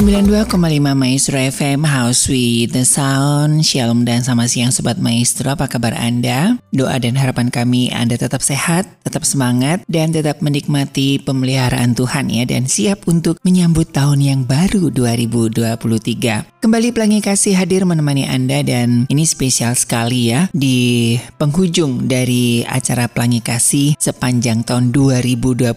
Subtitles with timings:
[0.00, 0.56] 92,5
[0.96, 3.60] Maestro FM House with the Sound.
[3.60, 5.52] Shalom dan sama siang Sobat Maestro.
[5.52, 6.56] Apa kabar Anda?
[6.72, 12.48] Doa dan harapan kami Anda tetap sehat, tetap semangat Dan tetap menikmati pemeliharaan Tuhan ya
[12.48, 19.08] Dan siap untuk menyambut tahun yang baru 2023 Kembali Pelangi Kasih hadir menemani Anda dan
[19.08, 25.72] ini spesial sekali ya di penghujung dari acara Pelangi Kasih sepanjang tahun 2022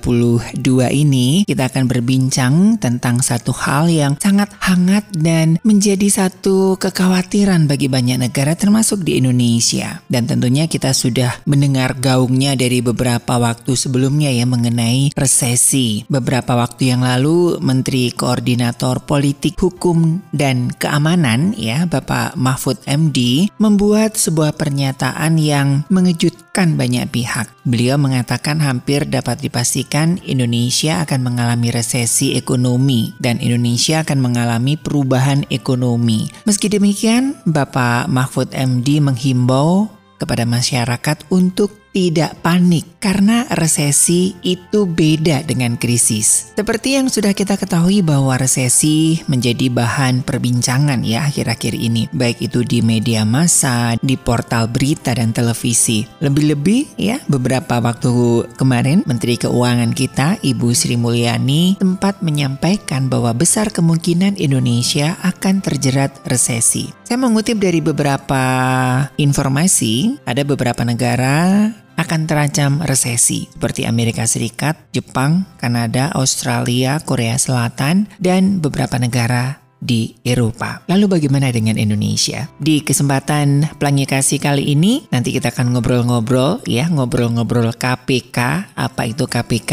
[0.91, 7.87] ini kita akan berbincang tentang satu hal yang sangat hangat dan menjadi satu kekhawatiran bagi
[7.87, 14.35] banyak negara termasuk di Indonesia dan tentunya kita sudah mendengar gaungnya dari beberapa waktu sebelumnya
[14.35, 16.03] ya mengenai resesi.
[16.11, 24.17] Beberapa waktu yang lalu Menteri Koordinator Politik Hukum dan Keamanan ya Bapak Mahfud MD membuat
[24.17, 27.51] sebuah pernyataan yang mengejutkan banyak pihak.
[27.65, 35.45] Beliau mengatakan hampir dapat dipastikan Indonesia akan mengalami resesi ekonomi dan Indonesia akan mengalami perubahan
[35.53, 36.29] ekonomi.
[36.49, 39.91] Meski demikian, Bapak Mahfud MD menghimbau
[40.23, 46.51] kepada masyarakat untuk tidak panik karena resesi itu beda dengan krisis.
[46.57, 52.65] Seperti yang sudah kita ketahui bahwa resesi menjadi bahan perbincangan ya akhir-akhir ini, baik itu
[52.65, 56.09] di media massa, di portal berita dan televisi.
[56.19, 58.11] Lebih-lebih ya beberapa waktu
[58.57, 66.25] kemarin Menteri Keuangan kita Ibu Sri Mulyani sempat menyampaikan bahwa besar kemungkinan Indonesia akan terjerat
[66.25, 66.89] resesi.
[67.03, 68.41] Saya mengutip dari beberapa
[69.21, 71.69] informasi, ada beberapa negara
[72.03, 80.15] akan terancam resesi seperti Amerika Serikat, Jepang, Kanada, Australia, Korea Selatan, dan beberapa negara di
[80.23, 80.79] Eropa.
[80.87, 82.47] Lalu bagaimana dengan Indonesia?
[82.55, 89.27] Di kesempatan Pelangi Kasih kali ini nanti kita akan ngobrol-ngobrol ya, ngobrol-ngobrol KPK, apa itu
[89.27, 89.71] KPK?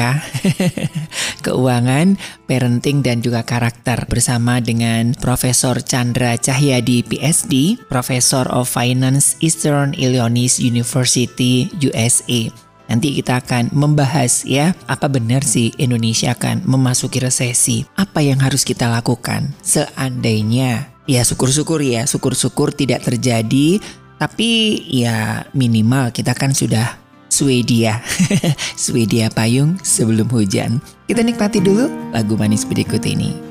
[1.47, 2.19] Keuangan,
[2.51, 10.59] parenting dan juga karakter bersama dengan Profesor Chandra Cahyadi PSD, Professor of Finance Eastern Illinois
[10.59, 12.70] University USA.
[12.91, 17.87] Nanti kita akan membahas ya, apa benar sih Indonesia akan memasuki resesi?
[17.95, 20.91] Apa yang harus kita lakukan seandainya?
[21.07, 23.79] Ya syukur-syukur ya, syukur-syukur tidak terjadi,
[24.19, 26.99] tapi ya minimal kita kan sudah
[27.31, 28.03] Swedia.
[28.83, 30.83] Swedia payung sebelum hujan.
[31.07, 33.51] Kita nikmati dulu lagu manis berikut ini.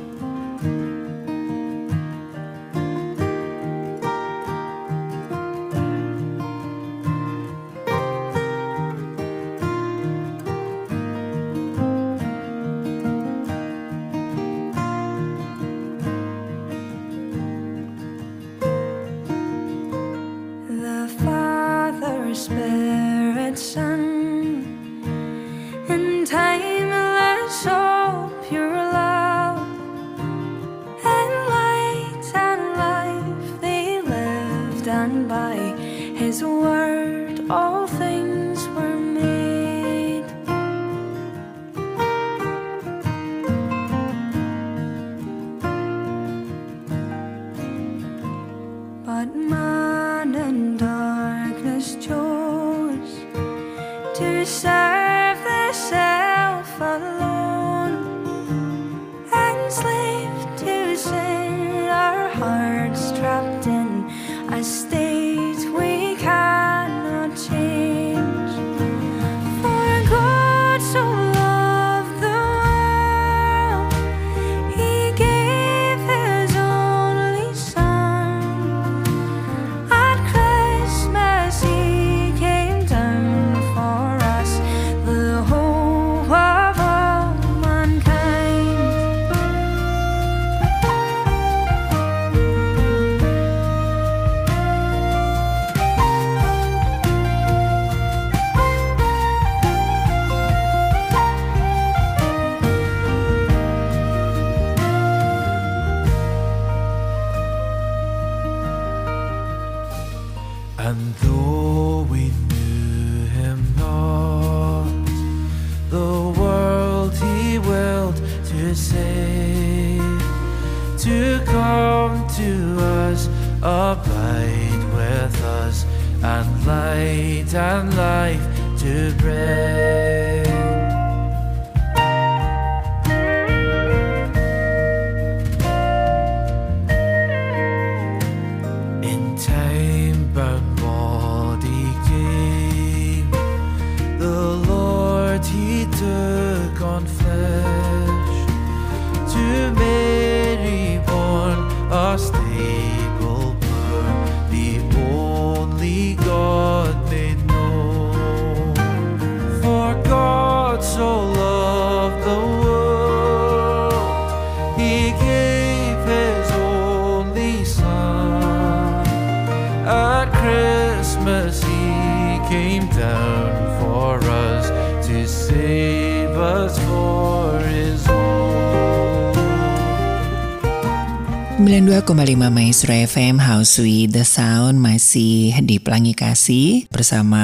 [182.29, 187.41] 92,5 Maestro FM House with the Sound masih di Pelangi Kasih bersama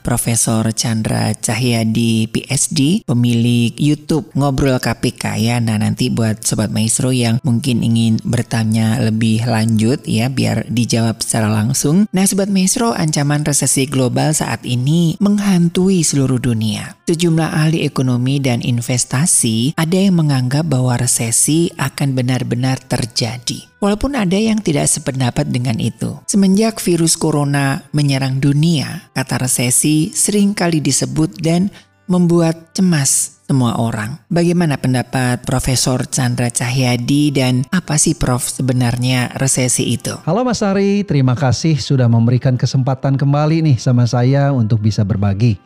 [0.00, 5.60] Profesor Chandra Cahyadi PhD pemilik YouTube Ngobrol KPK ya.
[5.60, 11.52] Nah nanti buat Sobat Maestro yang mungkin ingin bertanya lebih lanjut ya biar dijawab secara
[11.52, 12.08] langsung.
[12.16, 16.96] Nah Sobat Maestro ancaman resesi global saat ini menghantui seluruh dunia.
[17.04, 23.71] Sejumlah ahli ekonomi dan investasi ada yang menganggap bahwa resesi akan benar-benar terjadi.
[23.82, 26.14] Walaupun ada yang tidak sependapat dengan itu.
[26.30, 31.66] Semenjak virus corona menyerang dunia, kata resesi sering kali disebut dan
[32.06, 34.22] membuat cemas semua orang.
[34.30, 40.14] Bagaimana pendapat Profesor Chandra Cahyadi dan apa sih Prof sebenarnya resesi itu?
[40.30, 45.58] Halo Mas Ari, terima kasih sudah memberikan kesempatan kembali nih sama saya untuk bisa berbagi.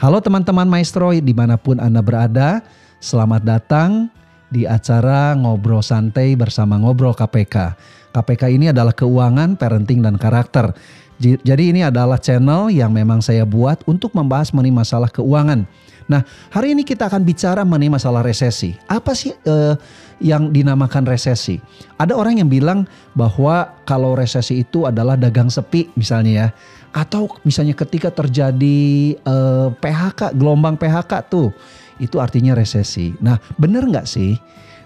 [0.00, 2.64] Halo teman-teman maestro di mana pun Anda berada,
[3.04, 4.08] selamat datang
[4.50, 7.78] di acara Ngobrol Santai bersama Ngobrol KPK.
[8.10, 10.74] KPK ini adalah keuangan, parenting, dan karakter.
[11.20, 15.68] Jadi ini adalah channel yang memang saya buat untuk membahas mengenai masalah keuangan.
[16.10, 18.74] Nah hari ini kita akan bicara mengenai masalah resesi.
[18.90, 19.76] Apa sih eh,
[20.18, 21.60] yang dinamakan resesi?
[22.00, 26.48] Ada orang yang bilang bahwa kalau resesi itu adalah dagang sepi misalnya ya.
[26.90, 28.80] Atau misalnya ketika terjadi
[29.14, 31.54] eh, PHK, gelombang PHK tuh.
[32.00, 33.12] Itu artinya resesi.
[33.20, 34.34] Nah bener nggak sih?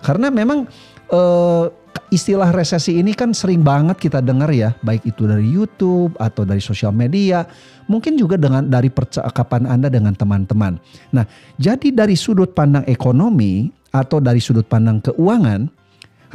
[0.05, 0.69] Karena memang
[1.09, 1.67] eh,
[2.11, 6.63] istilah resesi ini kan sering banget kita dengar ya, baik itu dari YouTube atau dari
[6.63, 7.47] sosial media,
[7.91, 10.79] mungkin juga dengan dari percakapan Anda dengan teman-teman.
[11.11, 11.25] Nah,
[11.59, 15.67] jadi dari sudut pandang ekonomi atau dari sudut pandang keuangan,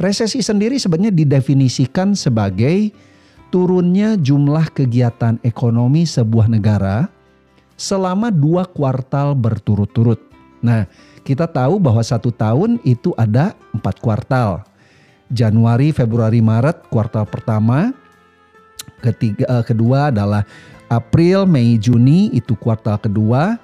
[0.00, 2.92] resesi sendiri sebenarnya didefinisikan sebagai
[3.48, 7.08] turunnya jumlah kegiatan ekonomi sebuah negara
[7.74, 10.29] selama dua kuartal berturut-turut.
[10.60, 10.84] Nah,
[11.24, 14.64] kita tahu bahwa satu tahun itu ada empat kuartal.
[15.30, 17.92] Januari, Februari, Maret kuartal pertama.
[19.00, 20.44] Ketiga, eh, kedua adalah
[20.90, 23.56] April, Mei, Juni itu kuartal kedua.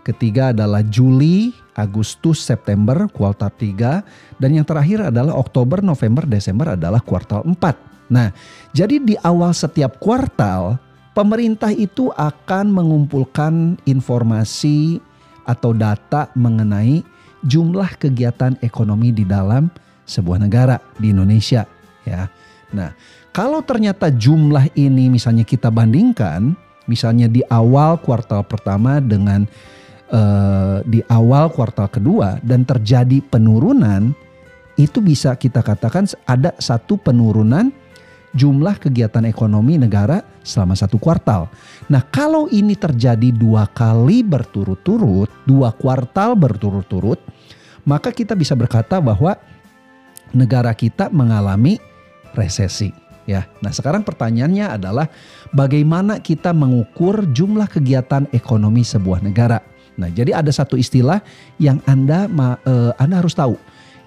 [0.00, 4.00] Ketiga adalah Juli, Agustus, September kuartal tiga.
[4.40, 7.76] Dan yang terakhir adalah Oktober, November, Desember adalah kuartal empat.
[8.10, 8.34] Nah,
[8.74, 10.80] jadi di awal setiap kuartal
[11.12, 14.98] pemerintah itu akan mengumpulkan informasi
[15.44, 17.02] atau data mengenai
[17.44, 19.72] jumlah kegiatan ekonomi di dalam
[20.04, 21.64] sebuah negara di Indonesia
[22.04, 22.28] ya.
[22.70, 22.94] Nah,
[23.34, 26.54] kalau ternyata jumlah ini misalnya kita bandingkan
[26.86, 29.46] misalnya di awal kuartal pertama dengan
[30.10, 34.14] eh, di awal kuartal kedua dan terjadi penurunan
[34.78, 37.70] itu bisa kita katakan ada satu penurunan
[38.34, 41.50] jumlah kegiatan ekonomi negara selama satu kuartal.
[41.90, 47.18] Nah, kalau ini terjadi dua kali berturut-turut, dua kuartal berturut-turut,
[47.82, 49.34] maka kita bisa berkata bahwa
[50.30, 51.82] negara kita mengalami
[52.34, 52.94] resesi.
[53.28, 55.06] Ya, nah sekarang pertanyaannya adalah
[55.54, 59.62] bagaimana kita mengukur jumlah kegiatan ekonomi sebuah negara.
[59.94, 61.22] Nah, jadi ada satu istilah
[61.60, 62.26] yang anda
[62.66, 63.54] eh, anda harus tahu.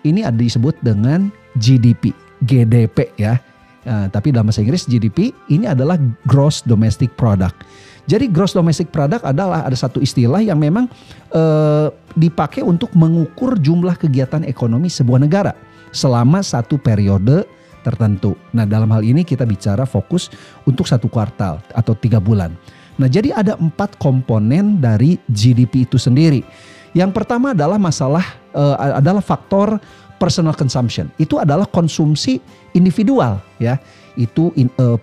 [0.03, 2.11] Ini ada disebut dengan GDP,
[2.43, 3.39] GDP ya.
[3.83, 7.55] Nah, tapi dalam bahasa Inggris GDP ini adalah Gross Domestic Product.
[8.03, 10.91] Jadi Gross Domestic Product adalah ada satu istilah yang memang
[11.31, 11.87] eh,
[12.19, 15.55] dipakai untuk mengukur jumlah kegiatan ekonomi sebuah negara
[15.95, 17.47] selama satu periode
[17.83, 18.35] tertentu.
[18.51, 20.31] Nah dalam hal ini kita bicara fokus
[20.67, 22.51] untuk satu kuartal atau tiga bulan.
[22.99, 26.43] Nah jadi ada empat komponen dari GDP itu sendiri.
[26.91, 29.79] Yang pertama adalah masalah eh, adalah faktor
[30.23, 31.11] personal consumption.
[31.19, 32.39] Itu adalah konsumsi
[32.71, 33.75] individual ya.
[34.15, 34.95] Itu in, uh,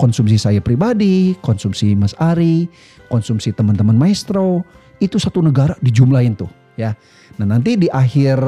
[0.00, 2.64] konsumsi saya pribadi, konsumsi Mas Ari,
[3.12, 4.64] konsumsi teman-teman maestro.
[5.04, 6.48] Itu satu negara dijumlahin tuh
[6.80, 6.96] ya.
[7.36, 8.40] Nah, nanti di akhir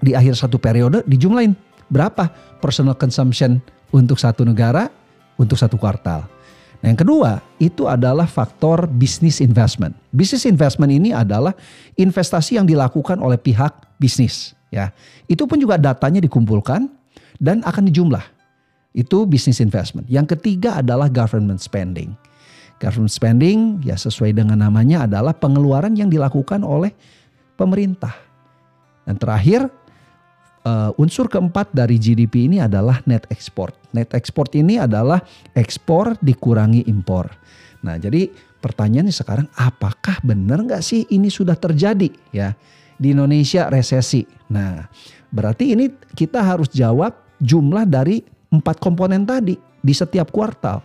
[0.00, 1.52] di akhir satu periode dijumlahin
[1.92, 2.32] berapa
[2.64, 3.60] personal consumption
[3.92, 4.88] untuk satu negara
[5.36, 6.24] untuk satu kuartal.
[6.80, 9.92] Nah, yang kedua itu adalah faktor business investment.
[10.10, 11.52] Business investment ini adalah
[11.94, 13.70] investasi yang dilakukan oleh pihak
[14.02, 14.90] bisnis, ya.
[15.28, 16.88] Itu pun juga datanya dikumpulkan
[17.36, 18.24] dan akan dijumlah.
[18.96, 20.08] Itu business investment.
[20.08, 22.16] Yang ketiga adalah government spending.
[22.80, 26.90] Government spending ya sesuai dengan namanya adalah pengeluaran yang dilakukan oleh
[27.54, 28.16] pemerintah.
[29.06, 29.70] Dan terakhir
[30.66, 33.76] uh, unsur keempat dari GDP ini adalah net export.
[33.94, 35.22] Net export ini adalah
[35.54, 37.30] ekspor dikurangi impor.
[37.82, 38.30] Nah, jadi
[38.62, 42.54] pertanyaannya sekarang apakah benar nggak sih ini sudah terjadi ya
[42.96, 44.24] di Indonesia resesi?
[44.52, 44.84] Nah,
[45.32, 48.22] berarti ini kita harus jawab jumlah dari
[48.52, 50.84] empat komponen tadi di setiap kuartal.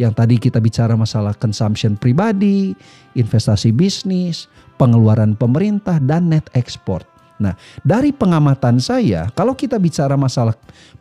[0.00, 2.72] Yang tadi kita bicara masalah consumption pribadi,
[3.14, 4.48] investasi bisnis,
[4.80, 7.06] pengeluaran pemerintah dan net export.
[7.38, 7.54] Nah,
[7.86, 10.56] dari pengamatan saya, kalau kita bicara masalah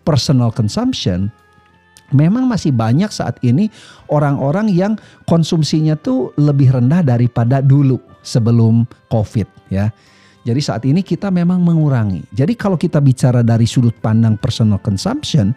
[0.06, 1.32] personal consumption,
[2.12, 3.72] memang masih banyak saat ini
[4.12, 4.94] orang-orang yang
[5.26, 9.90] konsumsinya tuh lebih rendah daripada dulu sebelum Covid ya.
[10.42, 12.26] Jadi saat ini kita memang mengurangi.
[12.34, 15.54] Jadi kalau kita bicara dari sudut pandang personal consumption,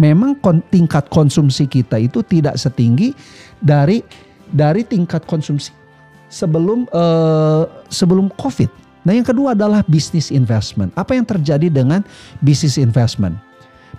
[0.00, 3.12] memang kon, tingkat konsumsi kita itu tidak setinggi
[3.60, 4.00] dari
[4.48, 5.72] dari tingkat konsumsi
[6.32, 8.72] sebelum uh, sebelum Covid.
[9.04, 10.94] Nah, yang kedua adalah business investment.
[10.96, 12.00] Apa yang terjadi dengan
[12.40, 13.36] business investment?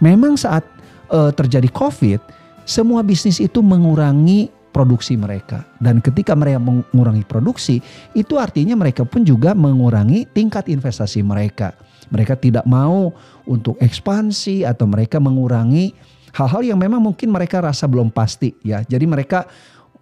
[0.02, 0.66] Memang saat
[1.14, 2.24] uh, terjadi Covid,
[2.64, 5.64] semua bisnis itu mengurangi produksi mereka.
[5.78, 7.80] Dan ketika mereka mengurangi produksi,
[8.18, 11.78] itu artinya mereka pun juga mengurangi tingkat investasi mereka.
[12.10, 13.14] Mereka tidak mau
[13.46, 15.94] untuk ekspansi atau mereka mengurangi
[16.34, 18.82] hal-hal yang memang mungkin mereka rasa belum pasti ya.
[18.82, 19.46] Jadi mereka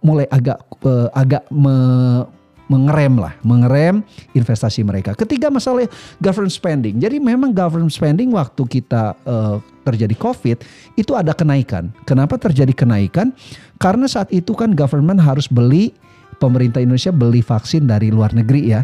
[0.02, 1.76] mulai agak uh, agak me,
[2.66, 4.00] mengerem lah, mengerem
[4.32, 5.12] investasi mereka.
[5.12, 5.84] Ketiga masalah
[6.18, 6.96] government spending.
[6.96, 10.58] Jadi memang government spending waktu kita uh, terjadi COVID
[10.96, 11.90] itu ada kenaikan.
[12.06, 13.34] Kenapa terjadi kenaikan?
[13.76, 15.92] Karena saat itu kan government harus beli
[16.42, 18.82] pemerintah Indonesia beli vaksin dari luar negeri ya.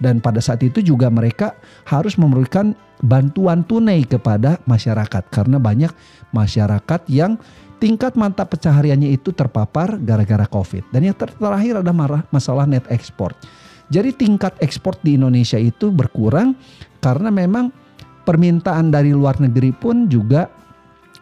[0.00, 1.52] Dan pada saat itu juga mereka
[1.84, 2.72] harus memberikan
[3.04, 5.92] bantuan tunai kepada masyarakat karena banyak
[6.32, 7.36] masyarakat yang
[7.80, 10.88] tingkat mata pencahariannya itu terpapar gara-gara COVID.
[10.88, 13.36] Dan yang ter terakhir ada marah masalah net export.
[13.90, 16.54] Jadi tingkat ekspor di Indonesia itu berkurang
[17.02, 17.74] karena memang
[18.24, 20.48] permintaan dari luar negeri pun juga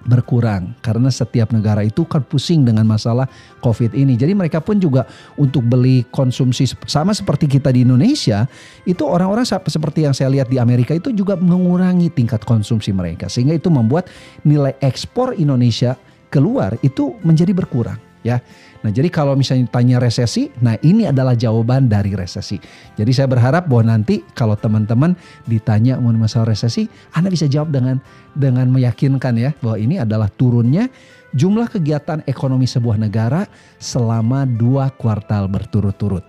[0.08, 3.26] berkurang karena setiap negara itu kan pusing dengan masalah
[3.60, 4.14] Covid ini.
[4.16, 5.04] Jadi mereka pun juga
[5.36, 8.46] untuk beli konsumsi sama seperti kita di Indonesia,
[8.88, 13.58] itu orang-orang seperti yang saya lihat di Amerika itu juga mengurangi tingkat konsumsi mereka sehingga
[13.58, 14.08] itu membuat
[14.46, 15.98] nilai ekspor Indonesia
[16.32, 18.42] keluar itu menjadi berkurang ya.
[18.78, 22.62] Nah, jadi kalau misalnya tanya resesi, nah ini adalah jawaban dari resesi.
[22.94, 25.18] Jadi saya berharap bahwa nanti kalau teman-teman
[25.50, 27.98] ditanya masalah resesi, Anda bisa jawab dengan
[28.38, 30.86] dengan meyakinkan ya bahwa ini adalah turunnya
[31.34, 33.50] jumlah kegiatan ekonomi sebuah negara
[33.82, 36.22] selama dua kuartal berturut-turut.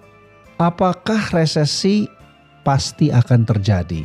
[0.60, 2.10] Apakah resesi
[2.66, 4.04] pasti akan terjadi?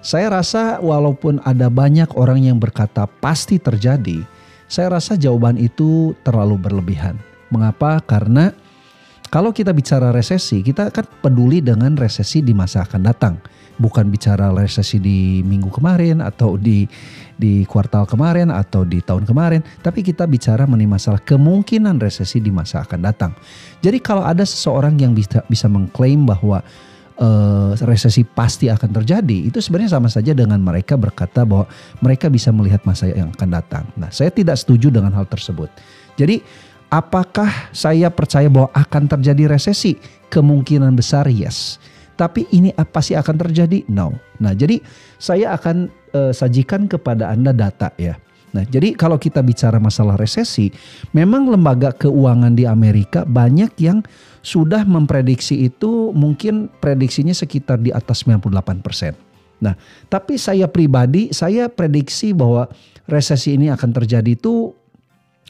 [0.00, 4.24] Saya rasa walaupun ada banyak orang yang berkata pasti terjadi,
[4.70, 7.18] saya rasa jawaban itu terlalu berlebihan.
[7.50, 7.98] Mengapa?
[8.06, 8.54] Karena
[9.26, 13.34] kalau kita bicara resesi, kita kan peduli dengan resesi di masa akan datang.
[13.80, 16.86] Bukan bicara resesi di minggu kemarin atau di
[17.34, 22.52] di kuartal kemarin atau di tahun kemarin, tapi kita bicara mengenai masalah kemungkinan resesi di
[22.52, 23.32] masa akan datang.
[23.80, 26.60] Jadi kalau ada seseorang yang bisa bisa mengklaim bahwa
[27.20, 31.68] uh, resesi pasti akan terjadi, itu sebenarnya sama saja dengan mereka berkata bahwa
[32.00, 33.84] mereka bisa melihat masa yang akan datang.
[33.94, 35.68] Nah, saya tidak setuju dengan hal tersebut.
[36.16, 36.40] Jadi,
[36.90, 40.00] apakah saya percaya bahwa akan terjadi resesi?
[40.32, 41.78] Kemungkinan besar yes.
[42.18, 43.84] Tapi ini apa sih akan terjadi?
[43.88, 44.12] No.
[44.40, 44.80] Nah, jadi
[45.16, 48.20] saya akan uh, sajikan kepada Anda data ya.
[48.50, 50.74] Nah, jadi kalau kita bicara masalah resesi,
[51.14, 54.02] memang lembaga keuangan di Amerika banyak yang
[54.40, 59.16] sudah memprediksi itu mungkin prediksinya sekitar di atas 98%.
[59.60, 59.76] Nah,
[60.08, 62.64] tapi saya pribadi saya prediksi bahwa
[63.04, 64.72] resesi ini akan terjadi itu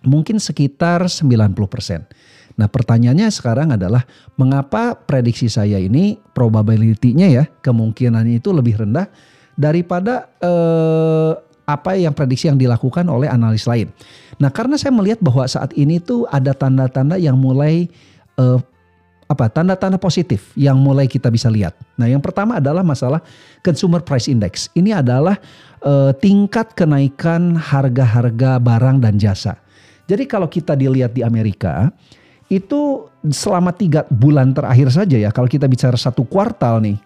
[0.03, 2.59] mungkin sekitar 90%.
[2.59, 4.03] Nah, pertanyaannya sekarang adalah
[4.35, 9.07] mengapa prediksi saya ini probability-nya ya, kemungkinannya itu lebih rendah
[9.55, 11.33] daripada eh,
[11.71, 13.95] apa yang prediksi yang dilakukan oleh analis lain.
[14.43, 17.87] Nah, karena saya melihat bahwa saat ini tuh ada tanda-tanda yang mulai
[18.41, 18.59] uh,
[19.31, 21.79] apa tanda-tanda positif yang mulai kita bisa lihat.
[21.95, 23.23] Nah, yang pertama adalah masalah
[23.63, 24.67] consumer price index.
[24.75, 25.39] Ini adalah
[25.87, 29.55] eh, tingkat kenaikan harga-harga barang dan jasa.
[30.11, 31.95] Jadi kalau kita dilihat di Amerika
[32.51, 36.99] itu selama tiga bulan terakhir saja ya, kalau kita bicara satu kuartal nih,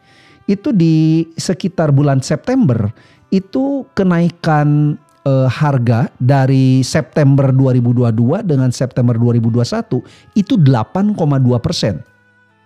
[0.49, 2.89] itu di sekitar bulan September
[3.29, 4.97] itu kenaikan
[5.29, 10.01] eh, harga dari September 2022 dengan September 2021
[10.41, 11.13] itu 8,2
[11.61, 12.14] persen.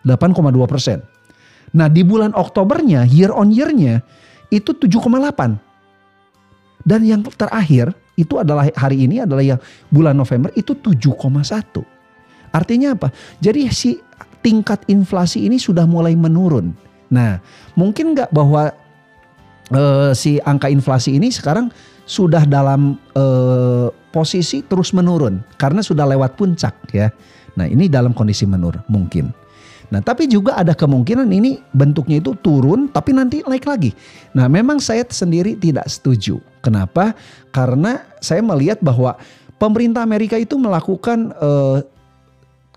[0.07, 1.03] 8,2 persen.
[1.75, 4.01] Nah di bulan Oktobernya year on year-nya
[4.49, 5.59] itu 7,8.
[6.87, 9.61] Dan yang terakhir itu adalah hari ini adalah yang
[9.93, 11.85] bulan November itu 7,1.
[12.51, 13.13] Artinya apa?
[13.39, 14.01] Jadi si
[14.41, 16.73] tingkat inflasi ini sudah mulai menurun.
[17.13, 17.39] Nah
[17.77, 18.73] mungkin nggak bahwa
[19.73, 21.69] uh, si angka inflasi ini sekarang
[22.09, 27.13] sudah dalam uh, posisi terus menurun karena sudah lewat puncak ya.
[27.55, 29.29] Nah ini dalam kondisi menurun mungkin.
[29.89, 33.91] Nah, tapi juga ada kemungkinan ini bentuknya itu turun tapi nanti naik lagi.
[34.37, 36.41] Nah, memang saya sendiri tidak setuju.
[36.61, 37.17] Kenapa?
[37.49, 39.17] Karena saya melihat bahwa
[39.57, 41.79] pemerintah Amerika itu melakukan eh,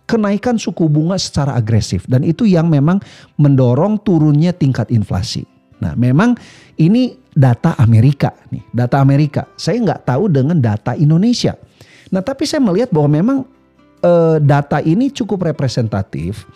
[0.07, 2.99] kenaikan suku bunga secara agresif dan itu yang memang
[3.35, 5.43] mendorong turunnya tingkat inflasi.
[5.83, 6.39] Nah, memang
[6.79, 9.51] ini data Amerika nih, data Amerika.
[9.59, 11.59] Saya nggak tahu dengan data Indonesia.
[12.11, 13.37] Nah, tapi saya melihat bahwa memang
[13.99, 16.47] eh, data ini cukup representatif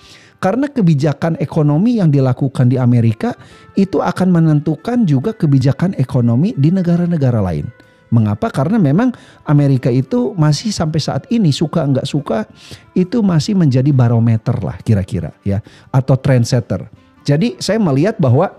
[0.46, 3.34] karena kebijakan ekonomi yang dilakukan di Amerika
[3.74, 7.66] itu akan menentukan juga kebijakan ekonomi di negara-negara lain.
[8.14, 8.54] Mengapa?
[8.54, 9.10] Karena memang
[9.50, 12.46] Amerika itu masih sampai saat ini suka nggak suka
[12.94, 16.86] itu masih menjadi barometer lah kira-kira ya atau trendsetter.
[17.26, 18.54] Jadi saya melihat bahwa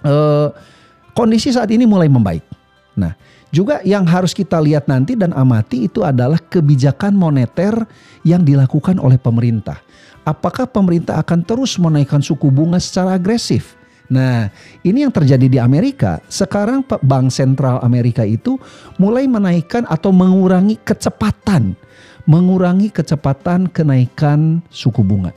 [0.00, 0.48] eh,
[1.12, 2.48] kondisi saat ini mulai membaik.
[2.96, 3.12] Nah,
[3.52, 7.76] juga yang harus kita lihat nanti dan amati itu adalah kebijakan moneter
[8.24, 9.83] yang dilakukan oleh pemerintah
[10.24, 13.76] apakah pemerintah akan terus menaikkan suku bunga secara agresif?
[14.08, 14.52] Nah,
[14.84, 16.20] ini yang terjadi di Amerika.
[16.28, 18.60] Sekarang Bank Sentral Amerika itu
[19.00, 21.72] mulai menaikkan atau mengurangi kecepatan,
[22.28, 25.32] mengurangi kecepatan kenaikan suku bunga.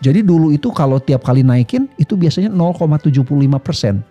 [0.00, 3.20] Jadi dulu itu kalau tiap kali naikin itu biasanya 0,75
[3.60, 4.04] persen,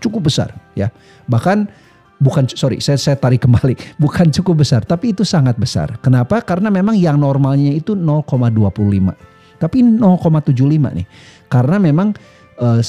[0.00, 0.88] cukup besar ya.
[1.28, 1.68] Bahkan
[2.16, 6.00] bukan sorry saya saya tarik kembali bukan cukup besar tapi itu sangat besar.
[6.00, 6.40] Kenapa?
[6.40, 10.52] Karena memang yang normalnya itu 0,25 tapi 0,75
[10.96, 11.06] nih.
[11.48, 12.12] Karena memang
[12.60, 12.80] uh,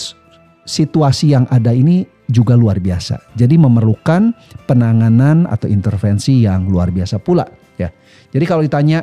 [0.67, 3.33] situasi yang ada ini juga luar biasa.
[3.39, 4.35] Jadi memerlukan
[4.67, 7.47] penanganan atau intervensi yang luar biasa pula
[7.79, 7.87] ya.
[8.35, 8.99] Jadi kalau ditanya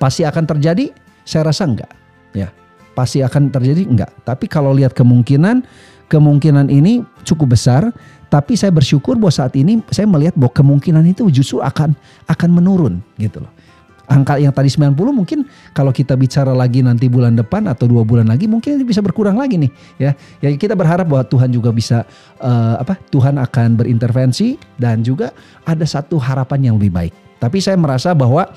[0.00, 0.88] pasti akan terjadi,
[1.28, 1.92] saya rasa enggak
[2.32, 2.48] ya.
[2.96, 4.10] Pasti akan terjadi enggak.
[4.24, 5.62] Tapi kalau lihat kemungkinan
[6.08, 7.92] kemungkinan ini cukup besar,
[8.32, 11.92] tapi saya bersyukur bahwa saat ini saya melihat bahwa kemungkinan itu justru akan
[12.26, 13.52] akan menurun gitu loh
[14.04, 18.28] angka yang tadi 90 mungkin kalau kita bicara lagi nanti bulan depan atau dua bulan
[18.28, 20.10] lagi mungkin bisa berkurang lagi nih ya
[20.44, 22.04] ya kita berharap bahwa Tuhan juga bisa
[22.40, 25.32] uh, apa Tuhan akan berintervensi dan juga
[25.64, 28.48] ada satu harapan yang lebih baik tapi saya merasa bahwa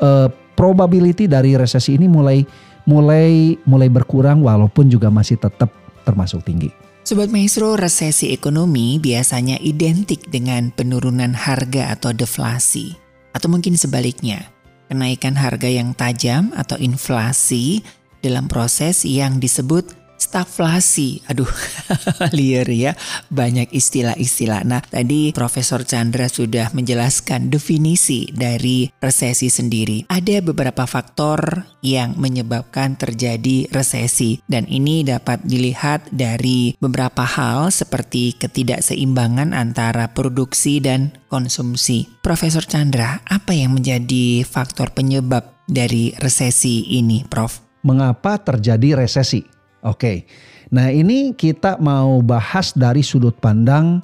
[0.00, 2.44] uh, probability dari resesi ini mulai
[2.84, 5.72] mulai mulai berkurang walaupun juga masih tetap
[6.04, 6.70] termasuk tinggi.
[7.04, 12.96] Sobat Maestro, resesi ekonomi biasanya identik dengan penurunan harga atau deflasi.
[13.36, 14.53] Atau mungkin sebaliknya,
[14.88, 17.84] kenaikan harga yang tajam atau inflasi
[18.24, 21.28] dalam proses yang disebut stagflasi.
[21.28, 21.48] Aduh,
[22.36, 22.92] liar ya.
[23.28, 24.64] Banyak istilah-istilah.
[24.64, 30.08] Nah, tadi Profesor Chandra sudah menjelaskan definisi dari resesi sendiri.
[30.08, 38.40] Ada beberapa faktor yang menyebabkan terjadi resesi dan ini dapat dilihat dari beberapa hal seperti
[38.40, 42.08] ketidakseimbangan antara produksi dan konsumsi.
[42.24, 47.60] Profesor Chandra, apa yang menjadi faktor penyebab dari resesi ini, Prof?
[47.84, 49.44] Mengapa terjadi resesi?
[49.84, 50.24] Oke.
[50.72, 54.00] Nah, ini kita mau bahas dari sudut pandang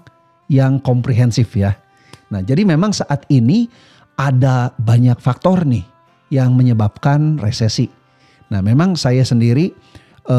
[0.47, 1.75] yang komprehensif ya.
[2.29, 3.67] Nah, jadi memang saat ini
[4.15, 5.83] ada banyak faktor nih
[6.31, 7.89] yang menyebabkan resesi.
[8.53, 9.73] Nah, memang saya sendiri
[10.29, 10.37] e,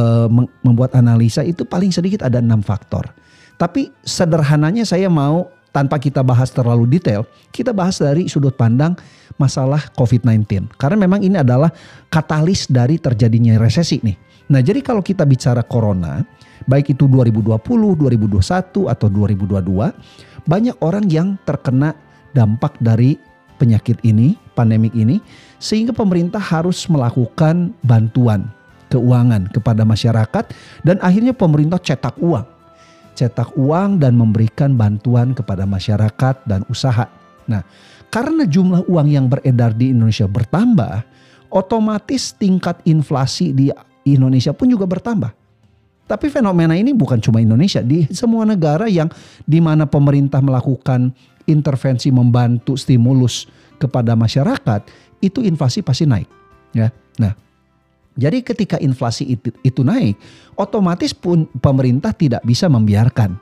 [0.63, 3.10] membuat analisa itu paling sedikit ada enam faktor.
[3.60, 8.95] Tapi sederhananya saya mau tanpa kita bahas terlalu detail, kita bahas dari sudut pandang
[9.39, 10.69] masalah COVID-19.
[10.75, 11.71] Karena memang ini adalah
[12.12, 14.31] katalis dari terjadinya resesi nih.
[14.52, 16.28] Nah, jadi kalau kita bicara corona,
[16.68, 17.56] baik itu 2020,
[17.96, 19.96] 2021 atau 2022,
[20.44, 21.96] banyak orang yang terkena
[22.36, 23.16] dampak dari
[23.56, 25.24] penyakit ini, pandemik ini,
[25.56, 28.52] sehingga pemerintah harus melakukan bantuan
[28.92, 30.52] keuangan kepada masyarakat
[30.84, 32.44] dan akhirnya pemerintah cetak uang.
[33.16, 37.08] Cetak uang dan memberikan bantuan kepada masyarakat dan usaha.
[37.48, 37.64] Nah,
[38.12, 41.08] karena jumlah uang yang beredar di Indonesia bertambah,
[41.48, 43.72] otomatis tingkat inflasi di
[44.06, 45.32] Indonesia pun juga bertambah.
[46.10, 49.08] Tapi fenomena ini bukan cuma Indonesia, di semua negara yang
[49.48, 51.16] di mana pemerintah melakukan
[51.48, 53.48] intervensi membantu stimulus
[53.80, 54.84] kepada masyarakat,
[55.24, 56.28] itu inflasi pasti naik,
[56.76, 56.92] ya.
[57.16, 57.32] Nah,
[58.20, 60.20] jadi ketika inflasi itu, itu naik,
[60.60, 63.40] otomatis pun pemerintah tidak bisa membiarkan.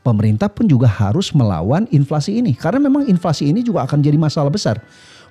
[0.00, 4.48] Pemerintah pun juga harus melawan inflasi ini karena memang inflasi ini juga akan jadi masalah
[4.48, 4.78] besar.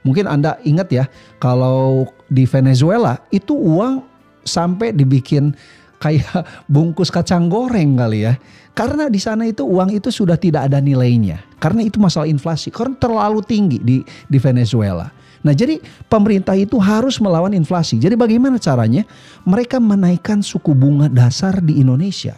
[0.06, 1.10] Mungkin Anda ingat ya,
[1.42, 4.06] kalau di Venezuela itu uang
[4.46, 5.52] sampai dibikin
[6.00, 8.38] kayak bungkus kacang goreng kali ya.
[8.76, 11.42] Karena di sana itu uang itu sudah tidak ada nilainya.
[11.58, 12.70] Karena itu masalah inflasi.
[12.70, 15.08] Karena terlalu tinggi di di Venezuela.
[15.46, 15.78] Nah, jadi
[16.10, 18.02] pemerintah itu harus melawan inflasi.
[18.02, 19.06] Jadi bagaimana caranya?
[19.46, 22.34] Mereka menaikkan suku bunga dasar di Indonesia.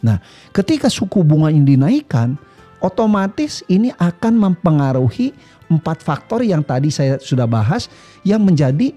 [0.00, 0.16] Nah,
[0.56, 2.40] ketika suku bunga ini dinaikkan,
[2.80, 5.36] otomatis ini akan mempengaruhi
[5.68, 7.92] empat faktor yang tadi saya sudah bahas
[8.24, 8.96] yang menjadi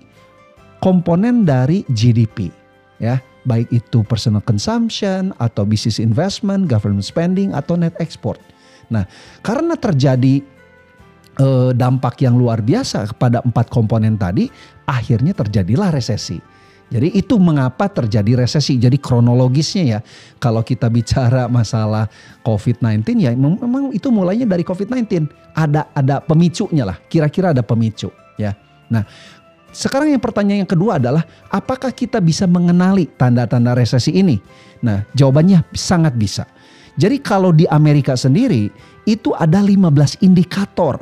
[0.79, 2.51] komponen dari GDP,
[2.99, 8.37] ya baik itu personal consumption atau business investment, government spending atau net export.
[8.91, 9.05] Nah,
[9.45, 10.43] karena terjadi
[11.39, 14.49] eh, dampak yang luar biasa kepada empat komponen tadi,
[14.85, 16.37] akhirnya terjadilah resesi.
[16.89, 18.81] Jadi itu mengapa terjadi resesi.
[18.81, 19.99] Jadi kronologisnya ya,
[20.41, 22.09] kalau kita bicara masalah
[22.41, 25.29] COVID-19 ya memang itu mulainya dari COVID-19.
[25.53, 28.09] Ada ada pemicunya lah, kira-kira ada pemicu
[28.41, 28.57] ya.
[28.89, 29.05] Nah,
[29.69, 34.41] sekarang yang pertanyaan yang kedua adalah apakah kita bisa mengenali tanda-tanda resesi ini?
[34.81, 36.47] Nah, jawabannya sangat bisa.
[36.99, 38.67] Jadi kalau di Amerika sendiri
[39.07, 40.99] itu ada 15 indikator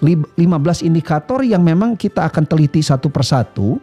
[0.00, 3.76] 15 indikator yang memang kita akan teliti satu persatu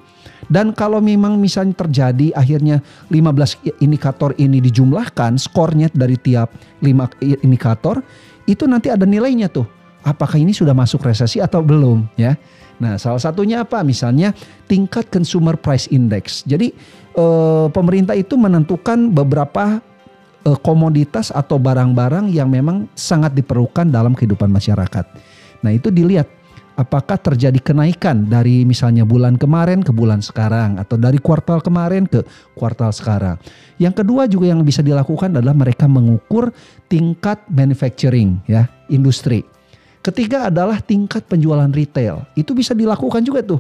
[0.50, 2.82] dan kalau memang misalnya terjadi akhirnya
[3.14, 6.50] 15 indikator ini dijumlahkan skornya dari tiap
[6.82, 8.02] 5 indikator
[8.50, 9.70] itu nanti ada nilainya tuh
[10.02, 12.34] apakah ini sudah masuk resesi atau belum ya
[12.78, 14.34] nah salah satunya apa misalnya
[14.70, 16.70] tingkat consumer price index jadi
[17.18, 19.82] eh, pemerintah itu menentukan beberapa
[20.46, 25.06] eh, komoditas atau barang-barang yang memang sangat diperlukan dalam kehidupan masyarakat
[25.62, 26.28] Nah itu dilihat
[26.78, 32.22] apakah terjadi kenaikan dari misalnya bulan kemarin ke bulan sekarang atau dari kuartal kemarin ke
[32.54, 33.42] kuartal sekarang.
[33.82, 36.54] Yang kedua juga yang bisa dilakukan adalah mereka mengukur
[36.86, 39.57] tingkat manufacturing ya, industri.
[40.08, 42.24] Ketiga adalah tingkat penjualan retail.
[42.32, 43.60] Itu bisa dilakukan juga tuh.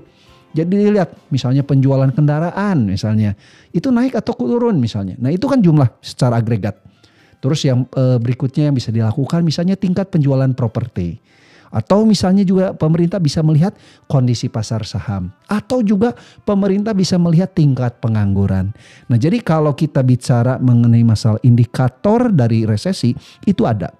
[0.55, 3.35] Jadi dilihat misalnya penjualan kendaraan misalnya
[3.75, 5.19] itu naik atau turun misalnya.
[5.19, 6.79] Nah itu kan jumlah secara agregat.
[7.43, 11.19] Terus yang e, berikutnya yang bisa dilakukan misalnya tingkat penjualan properti.
[11.67, 13.75] Atau misalnya juga pemerintah bisa melihat
[14.07, 15.35] kondisi pasar saham.
[15.51, 16.15] Atau juga
[16.47, 18.71] pemerintah bisa melihat tingkat pengangguran.
[19.11, 23.11] Nah jadi kalau kita bicara mengenai masalah indikator dari resesi
[23.43, 23.91] itu ada.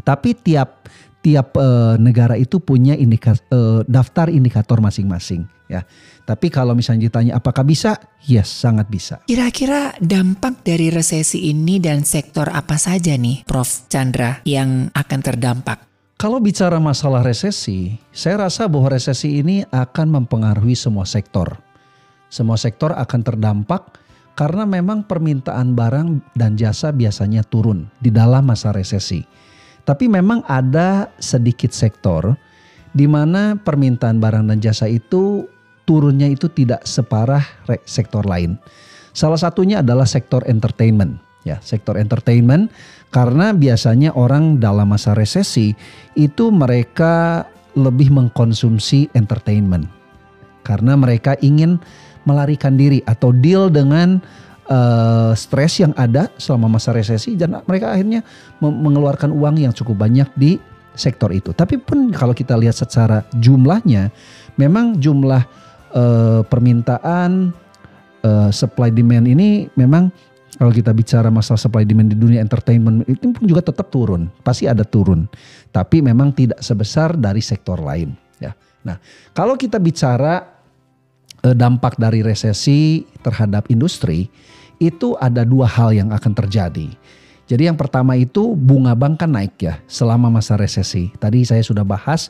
[0.00, 0.86] Tapi tiap
[1.20, 5.84] tiap e, negara itu punya indikator, e, eh, daftar indikator masing-masing ya.
[6.24, 7.96] Tapi kalau misalnya ditanya apakah bisa?
[8.28, 9.24] Yes, sangat bisa.
[9.24, 15.88] Kira-kira dampak dari resesi ini dan sektor apa saja nih Prof Chandra yang akan terdampak?
[16.18, 21.62] Kalau bicara masalah resesi, saya rasa bahwa resesi ini akan mempengaruhi semua sektor.
[22.26, 23.96] Semua sektor akan terdampak
[24.34, 29.22] karena memang permintaan barang dan jasa biasanya turun di dalam masa resesi.
[29.88, 32.36] Tapi memang ada sedikit sektor
[32.92, 35.48] di mana permintaan barang dan jasa itu
[35.88, 37.40] turunnya itu tidak separah
[37.88, 38.60] sektor lain.
[39.16, 42.68] Salah satunya adalah sektor entertainment ya sektor entertainment
[43.08, 45.72] karena biasanya orang dalam masa resesi
[46.12, 49.88] itu mereka lebih mengkonsumsi entertainment
[50.66, 51.80] karena mereka ingin
[52.28, 54.20] melarikan diri atau deal dengan
[54.68, 58.22] uh, stres yang ada selama masa resesi dan mereka akhirnya
[58.60, 60.60] mengeluarkan uang yang cukup banyak di
[60.94, 61.50] sektor itu.
[61.56, 64.12] Tapi pun kalau kita lihat secara jumlahnya
[64.60, 65.42] memang jumlah
[65.94, 67.50] uh, permintaan
[68.22, 70.10] uh, supply demand ini memang
[70.58, 74.66] kalau kita bicara masalah supply demand di dunia entertainment itu pun juga tetap turun, pasti
[74.66, 75.30] ada turun.
[75.70, 78.10] Tapi memang tidak sebesar dari sektor lain
[78.42, 78.50] ya.
[78.82, 78.98] Nah,
[79.30, 80.58] kalau kita bicara
[81.38, 84.26] dampak dari resesi terhadap industri,
[84.78, 86.90] itu ada dua hal yang akan terjadi.
[87.48, 91.08] Jadi yang pertama itu bunga bank kan naik ya selama masa resesi.
[91.16, 92.28] Tadi saya sudah bahas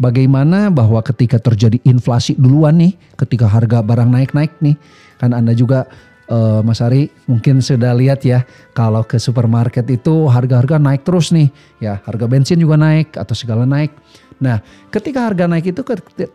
[0.00, 4.76] bagaimana bahwa ketika terjadi inflasi duluan nih, ketika harga barang naik-naik nih,
[5.20, 5.84] kan Anda juga
[6.32, 11.52] uh, Mas Ari mungkin sudah lihat ya kalau ke supermarket itu harga-harga naik terus nih
[11.84, 13.92] ya harga bensin juga naik atau segala naik.
[14.40, 15.82] Nah ketika harga naik itu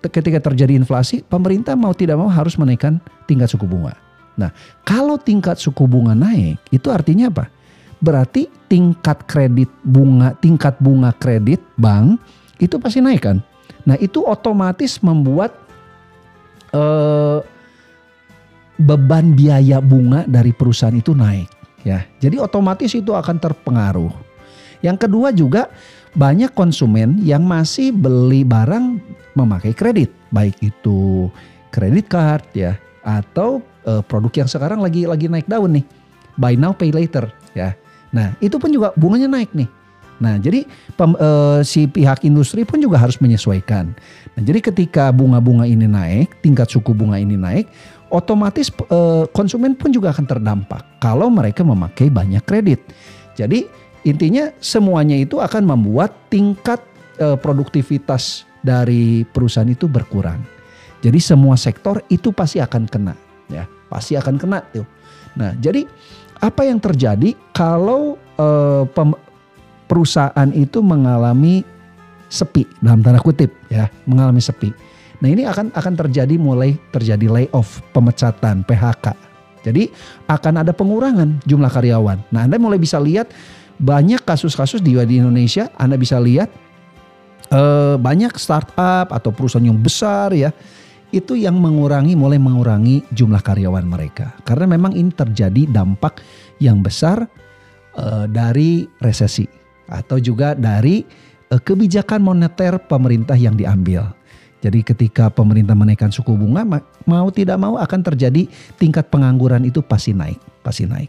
[0.06, 4.09] ketika terjadi inflasi pemerintah mau tidak mau harus menaikkan tingkat suku bunga.
[4.40, 4.52] Nah
[4.88, 7.52] kalau tingkat suku bunga naik itu artinya apa?
[8.00, 12.24] Berarti tingkat kredit bunga tingkat bunga kredit bank
[12.64, 13.38] itu pasti naik kan?
[13.84, 15.52] Nah itu otomatis membuat
[16.72, 17.44] uh,
[18.80, 21.52] beban biaya bunga dari perusahaan itu naik
[21.84, 22.08] ya.
[22.24, 24.12] Jadi otomatis itu akan terpengaruh.
[24.80, 25.68] Yang kedua juga
[26.16, 28.98] banyak konsumen yang masih beli barang
[29.36, 31.28] memakai kredit, baik itu
[31.70, 35.86] kredit card ya atau uh, produk yang sekarang lagi lagi naik daun nih.
[36.38, 37.74] Buy now pay later ya.
[38.14, 39.70] Nah, itu pun juga bunganya naik nih.
[40.20, 40.68] Nah, jadi
[41.00, 41.30] pem, e,
[41.64, 43.96] si pihak industri pun juga harus menyesuaikan.
[44.36, 47.72] Nah, jadi ketika bunga-bunga ini naik, tingkat suku bunga ini naik,
[48.12, 49.00] otomatis e,
[49.32, 52.84] konsumen pun juga akan terdampak kalau mereka memakai banyak kredit.
[53.40, 53.64] Jadi
[54.04, 56.84] intinya semuanya itu akan membuat tingkat
[57.16, 60.44] e, produktivitas dari perusahaan itu berkurang.
[61.00, 63.16] Jadi semua sektor itu pasti akan kena,
[63.48, 64.86] ya, pasti akan kena tuh.
[65.36, 65.86] Nah, jadi
[66.40, 68.48] apa yang terjadi kalau e,
[68.88, 69.12] pem,
[69.90, 71.66] perusahaan itu mengalami
[72.30, 74.70] sepi dalam tanda kutip ya, mengalami sepi.
[75.20, 79.12] Nah, ini akan akan terjadi mulai terjadi layoff, pemecatan, PHK.
[79.68, 79.92] Jadi
[80.32, 82.24] akan ada pengurangan jumlah karyawan.
[82.32, 83.28] Nah, Anda mulai bisa lihat
[83.76, 86.48] banyak kasus-kasus di, Indonesia, Anda bisa lihat
[87.52, 90.56] eh, banyak startup atau perusahaan yang besar ya,
[91.10, 94.38] itu yang mengurangi mulai mengurangi jumlah karyawan mereka.
[94.46, 96.22] Karena memang ini terjadi dampak
[96.62, 97.26] yang besar
[97.98, 101.02] eh, dari resesi atau juga dari
[101.50, 104.14] uh, kebijakan moneter pemerintah yang diambil.
[104.60, 106.68] Jadi ketika pemerintah menaikkan suku bunga
[107.08, 108.44] mau tidak mau akan terjadi
[108.76, 111.08] tingkat pengangguran itu pasti naik, pasti naik.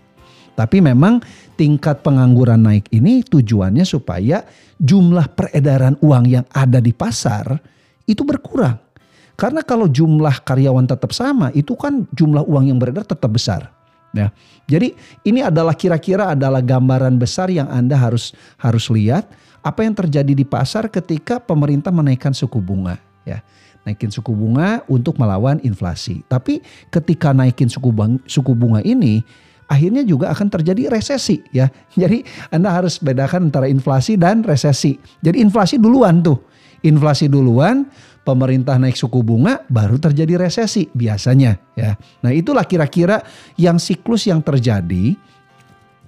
[0.55, 1.19] Tapi memang
[1.59, 4.47] tingkat pengangguran naik ini tujuannya supaya
[4.79, 7.59] jumlah peredaran uang yang ada di pasar
[8.07, 8.90] itu berkurang.
[9.41, 13.73] Karena kalau jumlah karyawan tetap sama, itu kan jumlah uang yang beredar tetap besar.
[14.13, 14.29] Ya.
[14.69, 14.93] Jadi
[15.25, 19.31] ini adalah kira-kira adalah gambaran besar yang Anda harus harus lihat
[19.65, 23.41] apa yang terjadi di pasar ketika pemerintah menaikkan suku bunga ya.
[23.81, 26.21] Naikin suku bunga untuk melawan inflasi.
[26.29, 26.61] Tapi
[26.93, 29.25] ketika naikin suku bunga, suku bunga ini
[29.71, 31.73] akhirnya juga akan terjadi resesi ya.
[31.97, 35.01] Jadi Anda harus bedakan antara inflasi dan resesi.
[35.25, 36.37] Jadi inflasi duluan tuh.
[36.81, 37.89] Inflasi duluan
[38.25, 41.97] pemerintah naik suku bunga baru terjadi resesi biasanya ya.
[42.21, 43.25] Nah, itulah kira-kira
[43.57, 45.17] yang siklus yang terjadi.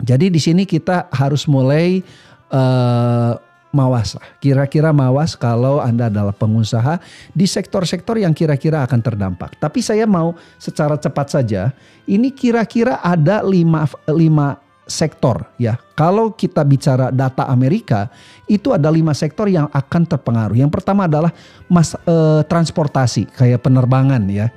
[0.03, 2.03] Jadi di sini kita harus mulai
[2.51, 3.38] uh,
[3.72, 4.27] mawas lah.
[4.38, 7.01] Kira-kira mawas kalau Anda adalah pengusaha
[7.33, 9.57] di sektor-sektor yang kira-kira akan terdampak.
[9.59, 11.72] Tapi saya mau secara cepat saja,
[12.05, 15.79] ini kira-kira ada lima, lima sektor ya.
[15.95, 18.11] Kalau kita bicara data Amerika,
[18.51, 20.59] itu ada lima sektor yang akan terpengaruh.
[20.59, 21.31] Yang pertama adalah
[21.71, 24.51] mas eh, transportasi kayak penerbangan ya.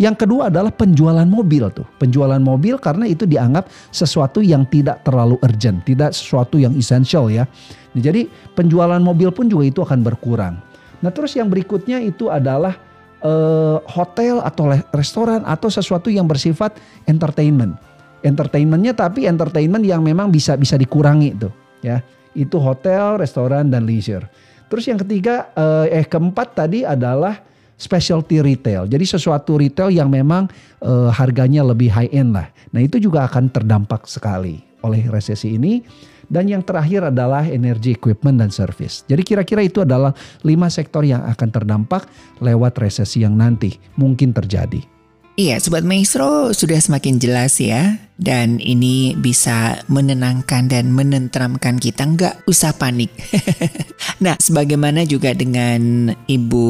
[0.00, 1.84] Yang kedua adalah penjualan mobil tuh.
[2.00, 7.44] Penjualan mobil karena itu dianggap sesuatu yang tidak terlalu urgent, tidak sesuatu yang essential ya.
[7.92, 8.24] Nah, jadi
[8.56, 10.56] penjualan mobil pun juga itu akan berkurang.
[11.04, 12.80] Nah, terus yang berikutnya itu adalah
[13.20, 17.76] eh, hotel atau restoran atau sesuatu yang bersifat entertainment
[18.20, 22.04] entertainmentnya tapi entertainment yang memang bisa bisa dikurangi tuh ya
[22.34, 24.26] itu hotel, restoran dan leisure.
[24.70, 27.42] Terus yang ketiga eh, eh keempat tadi adalah
[27.74, 28.86] specialty retail.
[28.86, 30.46] Jadi sesuatu retail yang memang
[30.78, 32.46] eh, harganya lebih high end lah.
[32.70, 35.82] Nah itu juga akan terdampak sekali oleh resesi ini.
[36.30, 39.02] Dan yang terakhir adalah energy equipment dan service.
[39.10, 40.14] Jadi kira-kira itu adalah
[40.46, 42.06] lima sektor yang akan terdampak
[42.38, 44.99] lewat resesi yang nanti mungkin terjadi.
[45.40, 47.96] Iya, Sobat Maestro sudah semakin jelas ya.
[48.20, 53.08] Dan ini bisa menenangkan dan menentramkan kita, nggak usah panik.
[54.24, 56.68] nah, sebagaimana juga dengan Ibu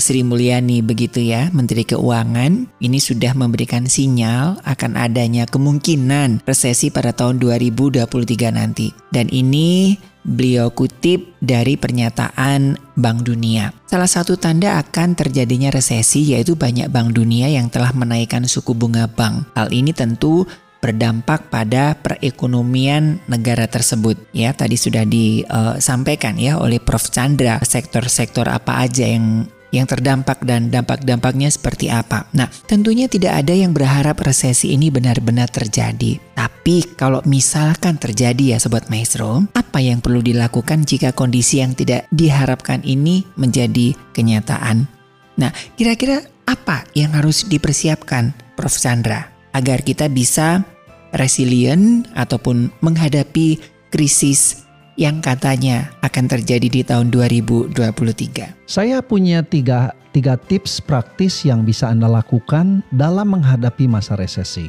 [0.00, 7.12] Sri Mulyani begitu ya, Menteri Keuangan, ini sudah memberikan sinyal akan adanya kemungkinan resesi pada
[7.12, 8.08] tahun 2023
[8.56, 8.88] nanti.
[9.12, 13.72] Dan ini beliau kutip dari pernyataan Bank Dunia.
[13.88, 19.08] Salah satu tanda akan terjadinya resesi yaitu banyak bank dunia yang telah menaikkan suku bunga
[19.08, 19.48] bank.
[19.56, 20.44] Hal ini tentu
[20.78, 24.14] berdampak pada perekonomian negara tersebut.
[24.30, 30.72] Ya, tadi sudah disampaikan ya oleh Prof Chandra sektor-sektor apa aja yang yang terdampak dan
[30.72, 32.28] dampak-dampaknya seperti apa.
[32.32, 36.16] Nah, tentunya tidak ada yang berharap resesi ini benar-benar terjadi.
[36.36, 42.08] Tapi kalau misalkan terjadi ya Sobat Maestro, apa yang perlu dilakukan jika kondisi yang tidak
[42.12, 44.88] diharapkan ini menjadi kenyataan?
[45.38, 48.74] Nah, kira-kira apa yang harus dipersiapkan Prof.
[48.74, 50.64] Chandra agar kita bisa
[51.14, 54.67] resilient ataupun menghadapi krisis
[54.98, 57.70] yang katanya akan terjadi di tahun 2023.
[58.66, 64.66] Saya punya tiga, tiga tips praktis yang bisa Anda lakukan dalam menghadapi masa resesi.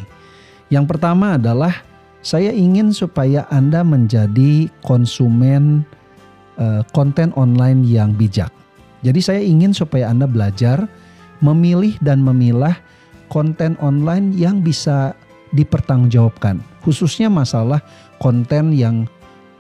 [0.70, 1.82] Yang pertama adalah
[2.22, 5.82] saya ingin supaya Anda menjadi konsumen
[6.62, 8.54] uh, konten online yang bijak.
[9.02, 10.86] Jadi saya ingin supaya Anda belajar
[11.42, 12.78] memilih dan memilah
[13.34, 15.18] konten online yang bisa
[15.58, 17.82] dipertanggungjawabkan, khususnya masalah
[18.22, 19.10] konten yang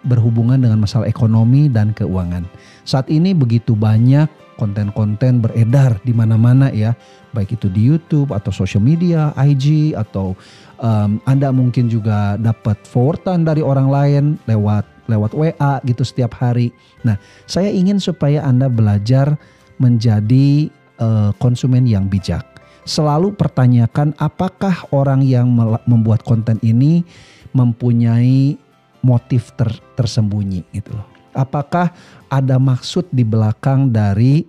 [0.05, 2.47] berhubungan dengan masalah ekonomi dan keuangan.
[2.87, 4.27] Saat ini begitu banyak
[4.59, 6.91] konten-konten beredar di mana-mana ya,
[7.31, 10.35] baik itu di YouTube atau social media, IG atau
[10.83, 16.69] um, Anda mungkin juga dapat forwardan dari orang lain lewat lewat WA gitu setiap hari.
[17.01, 17.17] Nah,
[17.49, 19.39] saya ingin supaya Anda belajar
[19.79, 22.45] menjadi uh, konsumen yang bijak.
[22.85, 25.49] Selalu pertanyakan apakah orang yang
[25.85, 27.05] membuat konten ini
[27.53, 28.57] mempunyai
[29.01, 31.07] motif ter, tersembunyi gitu loh.
[31.33, 31.93] Apakah
[32.27, 34.43] ada maksud di belakang dari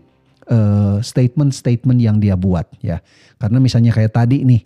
[0.51, 2.99] uh, statement-statement yang dia buat ya.
[3.41, 4.63] Karena misalnya kayak tadi nih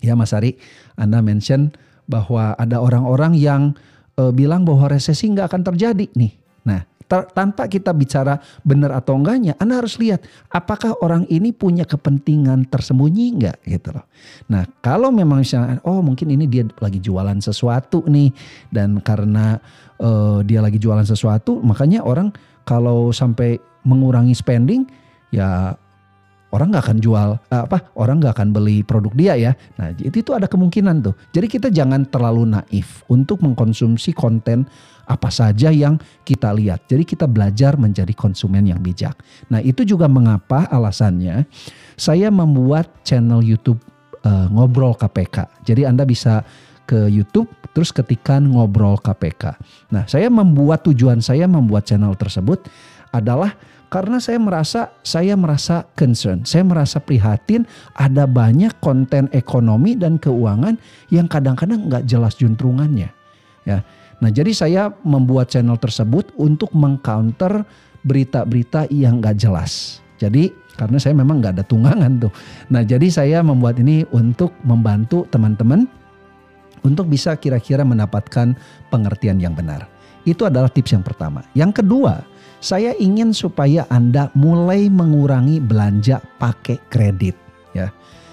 [0.00, 0.56] ya Mas Ari,
[0.96, 1.72] Anda mention
[2.08, 3.76] bahwa ada orang-orang yang
[4.18, 6.39] uh, bilang bahwa resesi nggak akan terjadi nih.
[7.10, 13.24] Tanpa kita bicara benar atau enggaknya, Anda harus lihat apakah orang ini punya kepentingan tersembunyi
[13.34, 14.06] enggak gitu loh.
[14.46, 18.30] Nah, kalau memang misalnya oh mungkin ini dia lagi jualan sesuatu nih
[18.70, 19.58] dan karena
[19.98, 22.30] uh, dia lagi jualan sesuatu, makanya orang
[22.62, 24.86] kalau sampai mengurangi spending
[25.34, 25.74] ya
[26.50, 30.20] orang nggak akan jual eh, apa orang nggak akan beli produk dia ya nah itu
[30.20, 34.66] itu ada kemungkinan tuh jadi kita jangan terlalu naif untuk mengkonsumsi konten
[35.10, 36.86] apa saja yang kita lihat.
[36.86, 39.18] Jadi kita belajar menjadi konsumen yang bijak.
[39.50, 41.50] Nah itu juga mengapa alasannya
[41.98, 43.82] saya membuat channel YouTube
[44.24, 46.44] uh, ngobrol KPK jadi anda bisa
[46.88, 49.56] ke YouTube terus ketikan ngobrol KPK
[49.92, 52.64] nah saya membuat tujuan saya membuat channel tersebut
[53.12, 53.52] adalah
[53.90, 57.66] karena saya merasa saya merasa concern, saya merasa prihatin
[57.98, 60.78] ada banyak konten ekonomi dan keuangan
[61.10, 63.10] yang kadang-kadang nggak jelas juntrungannya.
[63.66, 63.82] Ya,
[64.20, 67.64] nah jadi saya membuat channel tersebut untuk mengcounter
[68.04, 70.00] berita-berita yang nggak jelas.
[70.20, 72.32] Jadi karena saya memang nggak ada tunggangan tuh.
[72.72, 75.84] Nah jadi saya membuat ini untuk membantu teman-teman
[76.80, 78.56] untuk bisa kira-kira mendapatkan
[78.88, 79.88] pengertian yang benar.
[80.24, 81.44] Itu adalah tips yang pertama.
[81.56, 82.24] Yang kedua,
[82.60, 87.36] saya ingin supaya Anda mulai mengurangi belanja pakai kredit
[87.72, 87.88] ya.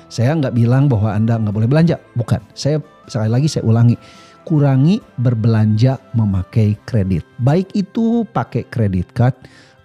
[0.07, 2.39] Saya nggak bilang bahwa Anda nggak boleh belanja, bukan.
[2.55, 3.95] Saya sekali lagi saya ulangi,
[4.47, 7.27] kurangi berbelanja memakai kredit.
[7.43, 9.35] Baik itu pakai kredit card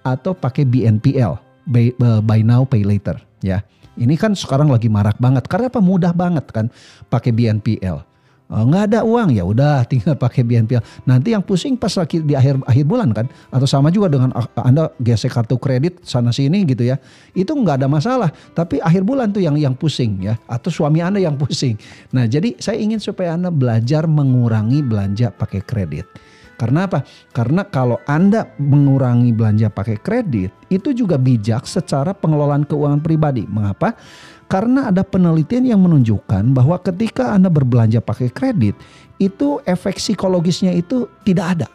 [0.06, 1.34] atau pakai BNPL,
[1.66, 3.66] buy, uh, buy now pay later ya.
[3.98, 6.70] Ini kan sekarang lagi marak banget karena apa mudah banget kan
[7.10, 8.06] pakai BNPL.
[8.52, 10.84] Oh, nggak ada uang ya udah tinggal pakai BNPL.
[11.08, 14.44] Nanti yang pusing pas lagi di akhir akhir bulan kan atau sama juga dengan ah,
[14.60, 17.00] Anda gesek kartu kredit sana sini gitu ya.
[17.32, 21.24] Itu nggak ada masalah, tapi akhir bulan tuh yang yang pusing ya atau suami Anda
[21.24, 21.80] yang pusing.
[22.12, 26.04] Nah, jadi saya ingin supaya Anda belajar mengurangi belanja pakai kredit.
[26.62, 27.02] Karena apa?
[27.34, 33.42] Karena kalau Anda mengurangi belanja pakai kredit, itu juga bijak secara pengelolaan keuangan pribadi.
[33.50, 33.98] Mengapa?
[34.52, 38.76] Karena ada penelitian yang menunjukkan bahwa ketika Anda berbelanja pakai kredit,
[39.16, 41.68] itu efek psikologisnya itu tidak ada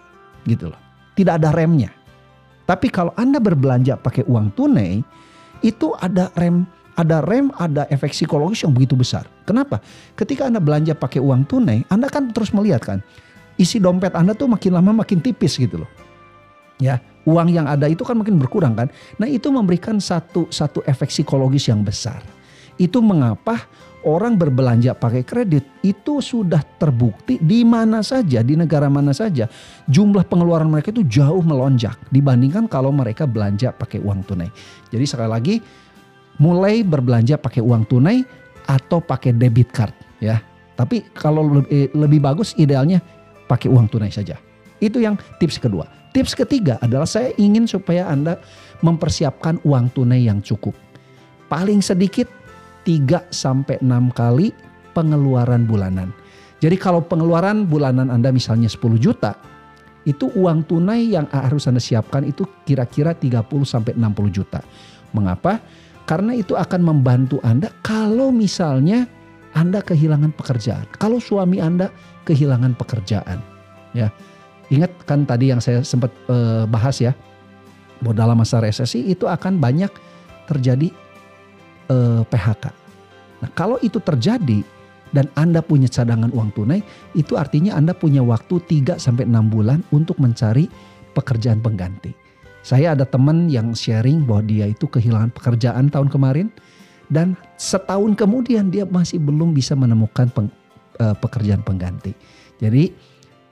[0.45, 0.77] gitu loh.
[1.17, 1.89] Tidak ada remnya.
[2.69, 5.01] Tapi kalau Anda berbelanja pakai uang tunai,
[5.65, 9.25] itu ada rem ada rem, ada efek psikologis yang begitu besar.
[9.49, 9.81] Kenapa?
[10.13, 12.99] Ketika Anda belanja pakai uang tunai, Anda kan terus melihat kan,
[13.57, 15.89] isi dompet Anda tuh makin lama makin tipis gitu loh.
[16.77, 18.93] Ya, uang yang ada itu kan makin berkurang kan.
[19.17, 22.21] Nah, itu memberikan satu satu efek psikologis yang besar.
[22.77, 23.65] Itu mengapa
[24.05, 29.49] orang berbelanja pakai kredit itu sudah terbukti di mana saja, di negara mana saja,
[29.89, 34.49] jumlah pengeluaran mereka itu jauh melonjak dibandingkan kalau mereka belanja pakai uang tunai.
[34.93, 35.55] Jadi sekali lagi,
[36.39, 38.21] mulai berbelanja pakai uang tunai
[38.69, 40.39] atau pakai debit card ya.
[40.77, 43.01] Tapi kalau lebih, lebih bagus idealnya
[43.49, 44.37] pakai uang tunai saja.
[44.77, 45.89] Itu yang tips kedua.
[46.13, 48.37] Tips ketiga adalah saya ingin supaya Anda
[48.85, 50.77] mempersiapkan uang tunai yang cukup.
[51.49, 52.29] Paling sedikit
[52.87, 54.55] 3 sampai 6 kali
[54.95, 56.15] pengeluaran bulanan.
[56.63, 59.35] Jadi kalau pengeluaran bulanan Anda misalnya 10 juta,
[60.07, 64.63] itu uang tunai yang harus Anda siapkan itu kira-kira 30 sampai 60 juta.
[65.11, 65.59] Mengapa?
[66.07, 69.03] Karena itu akan membantu Anda kalau misalnya
[69.51, 70.87] Anda kehilangan pekerjaan.
[70.95, 71.91] Kalau suami Anda
[72.23, 73.43] kehilangan pekerjaan.
[73.91, 74.15] Ya.
[74.71, 77.11] Ingat kan tadi yang saya sempat uh, bahas ya.
[77.99, 79.89] Bahwa dalam masa resesi itu akan banyak
[80.47, 80.93] terjadi
[81.89, 82.86] eh, PHK.
[83.43, 84.65] Nah, kalau itu terjadi
[85.15, 86.81] dan Anda punya cadangan uang tunai,
[87.15, 90.67] itu artinya Anda punya waktu 3 sampai 6 bulan untuk mencari
[91.15, 92.13] pekerjaan pengganti.
[92.67, 96.47] Saya ada teman yang sharing bahwa dia itu kehilangan pekerjaan tahun kemarin
[97.07, 100.51] dan setahun kemudian dia masih belum bisa menemukan peng,
[100.99, 102.11] uh, pekerjaan pengganti.
[102.59, 102.91] Jadi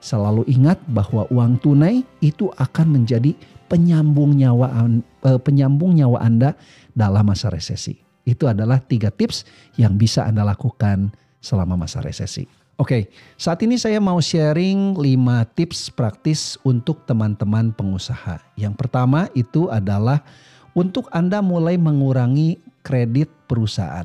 [0.04, 3.32] selalu ingat bahwa uang tunai itu akan menjadi
[3.66, 4.84] penyambung nyawa
[5.24, 6.52] uh, penyambung nyawa Anda
[6.92, 8.05] dalam masa resesi.
[8.26, 9.46] Itu adalah tiga tips
[9.78, 12.44] yang bisa Anda lakukan selama masa resesi.
[12.76, 13.08] Oke,
[13.40, 18.36] saat ini saya mau sharing 5 tips praktis untuk teman-teman pengusaha.
[18.52, 20.20] Yang pertama itu adalah
[20.76, 24.04] untuk Anda mulai mengurangi kredit perusahaan.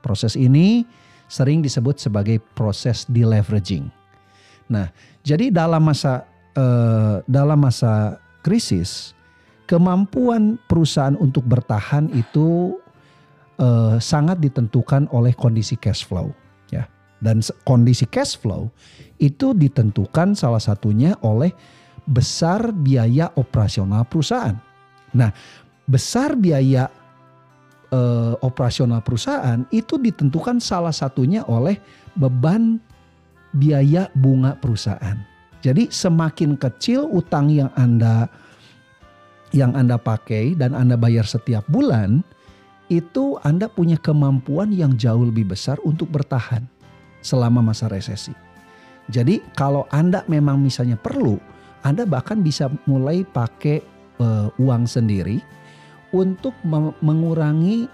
[0.00, 0.88] Proses ini
[1.28, 3.92] sering disebut sebagai proses deleveraging.
[4.72, 4.88] Nah,
[5.20, 6.24] jadi dalam masa
[6.56, 9.12] eh, dalam masa krisis,
[9.68, 12.78] kemampuan perusahaan untuk bertahan itu
[13.60, 16.32] eh, sangat ditentukan oleh kondisi cash flow,
[16.72, 16.88] ya.
[17.20, 18.68] Dan kondisi cash flow
[19.16, 21.52] itu ditentukan salah satunya oleh
[22.06, 24.54] besar biaya operasional perusahaan.
[25.16, 25.32] Nah,
[25.88, 26.86] besar biaya
[27.90, 31.80] eh, operasional perusahaan itu ditentukan salah satunya oleh
[32.14, 32.78] beban
[33.56, 35.16] biaya bunga perusahaan.
[35.64, 38.28] Jadi semakin kecil utang yang Anda
[39.56, 42.20] yang Anda pakai dan Anda bayar setiap bulan,
[42.86, 46.62] itu Anda punya kemampuan yang jauh lebih besar untuk bertahan
[47.22, 48.30] selama masa resesi.
[49.10, 51.38] Jadi kalau Anda memang misalnya perlu,
[51.82, 53.82] Anda bahkan bisa mulai pakai
[54.18, 55.38] uh, uang sendiri
[56.14, 56.54] untuk
[57.02, 57.90] mengurangi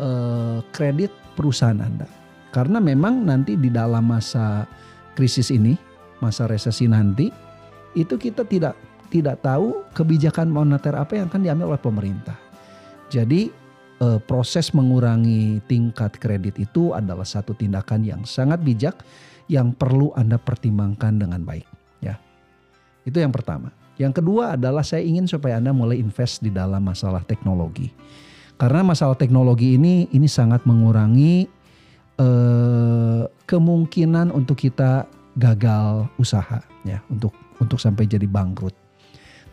[0.00, 2.08] uh, kredit perusahaan Anda.
[2.52, 4.64] Karena memang nanti di dalam masa
[5.16, 5.76] krisis ini,
[6.20, 7.28] masa resesi nanti,
[7.98, 8.76] itu kita tidak
[9.12, 12.38] tidak tahu kebijakan moneter apa yang akan diambil oleh pemerintah.
[13.12, 13.63] Jadi
[14.04, 19.00] eh, proses mengurangi tingkat kredit itu adalah satu tindakan yang sangat bijak
[19.48, 21.64] yang perlu Anda pertimbangkan dengan baik
[22.04, 22.20] ya.
[23.08, 23.72] Itu yang pertama.
[23.96, 27.94] Yang kedua adalah saya ingin supaya Anda mulai invest di dalam masalah teknologi.
[28.54, 31.46] Karena masalah teknologi ini ini sangat mengurangi
[32.18, 38.74] eh, kemungkinan untuk kita gagal usaha ya untuk untuk sampai jadi bangkrut.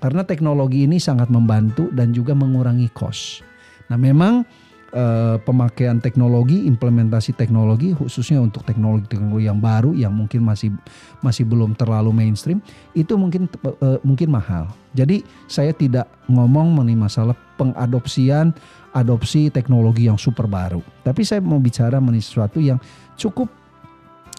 [0.02, 3.46] Karena teknologi ini sangat membantu dan juga mengurangi cost.
[3.92, 4.48] Nah, memang
[4.96, 10.72] eh, pemakaian teknologi, implementasi teknologi khususnya untuk teknologi-teknologi yang baru yang mungkin masih
[11.20, 12.64] masih belum terlalu mainstream
[12.96, 14.72] itu mungkin eh, mungkin mahal.
[14.96, 18.56] Jadi saya tidak ngomong mengenai masalah pengadopsian
[18.96, 20.80] adopsi teknologi yang super baru.
[21.04, 22.80] Tapi saya mau bicara mengenai sesuatu yang
[23.20, 23.52] cukup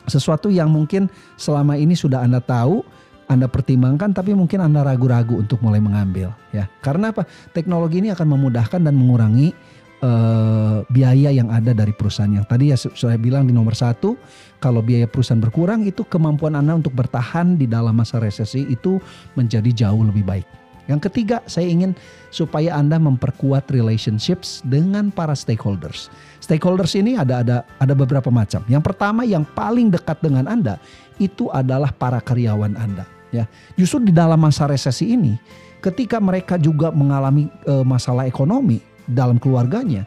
[0.09, 1.07] sesuatu yang mungkin
[1.39, 2.83] selama ini sudah Anda tahu
[3.33, 6.69] anda pertimbangkan tapi mungkin Anda ragu-ragu untuk mulai mengambil ya.
[6.85, 7.25] Karena apa?
[7.57, 9.57] Teknologi ini akan memudahkan dan mengurangi
[10.05, 14.19] uh, biaya yang ada dari perusahaan yang tadi ya saya bilang di nomor satu
[14.59, 19.01] kalau biaya perusahaan berkurang itu kemampuan anda untuk bertahan di dalam masa resesi itu
[19.39, 20.47] menjadi jauh lebih baik.
[20.91, 21.95] Yang ketiga saya ingin
[22.35, 26.11] supaya anda memperkuat relationships dengan para stakeholders.
[26.43, 28.67] Stakeholders ini ada ada ada beberapa macam.
[28.67, 30.83] Yang pertama yang paling dekat dengan anda
[31.23, 33.07] itu adalah para karyawan anda.
[33.33, 33.49] Ya,
[33.81, 35.41] justru di dalam masa resesi ini,
[35.81, 40.07] ketika mereka juga mengalami e, masalah ekonomi, dalam keluarganya.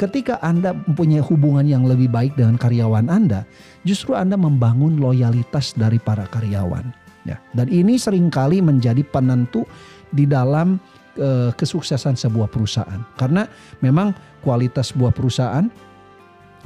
[0.00, 3.46] Ketika Anda mempunyai hubungan yang lebih baik dengan karyawan Anda,
[3.86, 6.90] justru Anda membangun loyalitas dari para karyawan.
[7.22, 9.62] Ya, dan ini sering kali menjadi penentu
[10.10, 10.82] di dalam
[11.14, 12.98] e, kesuksesan sebuah perusahaan.
[13.14, 13.46] Karena
[13.78, 14.10] memang
[14.42, 15.70] kualitas sebuah perusahaan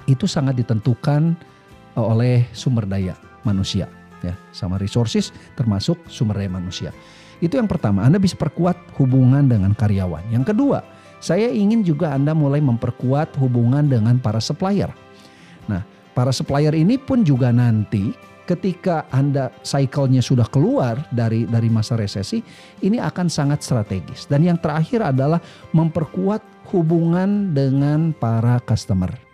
[0.09, 1.37] itu sangat ditentukan
[1.99, 3.91] oleh sumber daya manusia
[4.25, 6.91] ya sama resources termasuk sumber daya manusia.
[7.41, 10.33] Itu yang pertama, Anda bisa perkuat hubungan dengan karyawan.
[10.33, 10.81] Yang kedua,
[11.21, 14.89] saya ingin juga Anda mulai memperkuat hubungan dengan para supplier.
[15.69, 15.85] Nah,
[16.17, 22.41] para supplier ini pun juga nanti ketika Anda cycle-nya sudah keluar dari dari masa resesi,
[22.81, 24.25] ini akan sangat strategis.
[24.31, 25.43] Dan yang terakhir adalah
[25.75, 26.41] memperkuat
[26.73, 29.26] hubungan dengan para customer.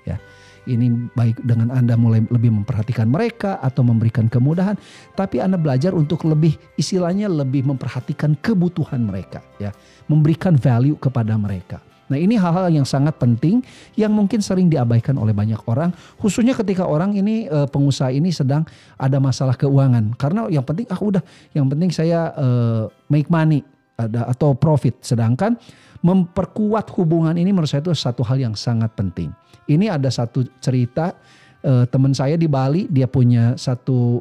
[0.63, 4.79] Ini baik dengan Anda mulai lebih memperhatikan mereka atau memberikan kemudahan,
[5.19, 9.75] tapi Anda belajar untuk lebih istilahnya lebih memperhatikan kebutuhan mereka ya
[10.07, 11.83] memberikan value kepada mereka.
[12.13, 13.65] Nah ini hal-hal yang sangat penting
[13.97, 18.69] yang mungkin sering diabaikan oleh banyak orang, khususnya ketika orang ini uh, pengusaha ini sedang
[19.01, 20.13] ada masalah keuangan.
[20.21, 21.25] Karena yang penting ah udah,
[21.57, 23.65] yang penting saya uh, make money
[23.97, 25.01] ada atau profit.
[25.01, 25.57] Sedangkan
[26.03, 29.31] memperkuat hubungan ini menurut saya itu satu hal yang sangat penting.
[29.71, 31.15] Ini ada satu cerita
[31.63, 34.21] uh, teman saya di Bali, dia punya satu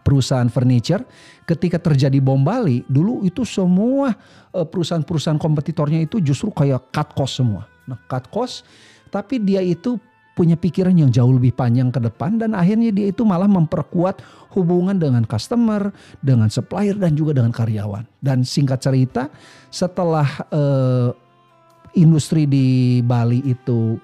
[0.00, 1.00] perusahaan furniture
[1.48, 4.12] ketika terjadi bom Bali dulu itu semua
[4.52, 7.64] eh, perusahaan-perusahaan kompetitornya itu justru kayak cut cost semua.
[7.88, 8.68] Nah, cut cost
[9.08, 9.96] tapi dia itu
[10.36, 14.20] punya pikiran yang jauh lebih panjang ke depan dan akhirnya dia itu malah memperkuat
[14.52, 15.88] hubungan dengan customer,
[16.20, 18.04] dengan supplier dan juga dengan karyawan.
[18.20, 19.32] Dan singkat cerita,
[19.72, 21.08] setelah uh,
[21.96, 23.96] industri di Bali itu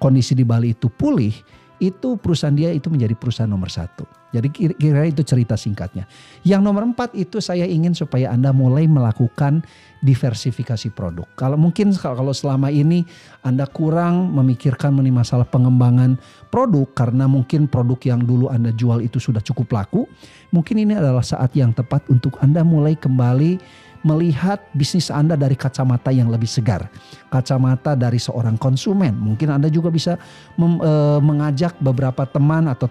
[0.00, 1.36] kondisi di Bali itu pulih,
[1.76, 4.23] itu perusahaan dia itu menjadi perusahaan nomor satu.
[4.34, 6.10] Jadi kira-kira itu cerita singkatnya.
[6.42, 9.62] Yang nomor empat itu saya ingin supaya Anda mulai melakukan
[10.02, 11.24] diversifikasi produk.
[11.38, 13.06] Kalau mungkin kalau selama ini
[13.46, 16.18] Anda kurang memikirkan mengenai masalah pengembangan
[16.50, 20.04] produk karena mungkin produk yang dulu Anda jual itu sudah cukup laku,
[20.50, 26.12] mungkin ini adalah saat yang tepat untuk Anda mulai kembali melihat bisnis Anda dari kacamata
[26.12, 26.92] yang lebih segar,
[27.32, 29.16] kacamata dari seorang konsumen.
[29.16, 30.20] Mungkin Anda juga bisa
[30.60, 30.92] mem, e,
[31.24, 32.86] mengajak beberapa teman atau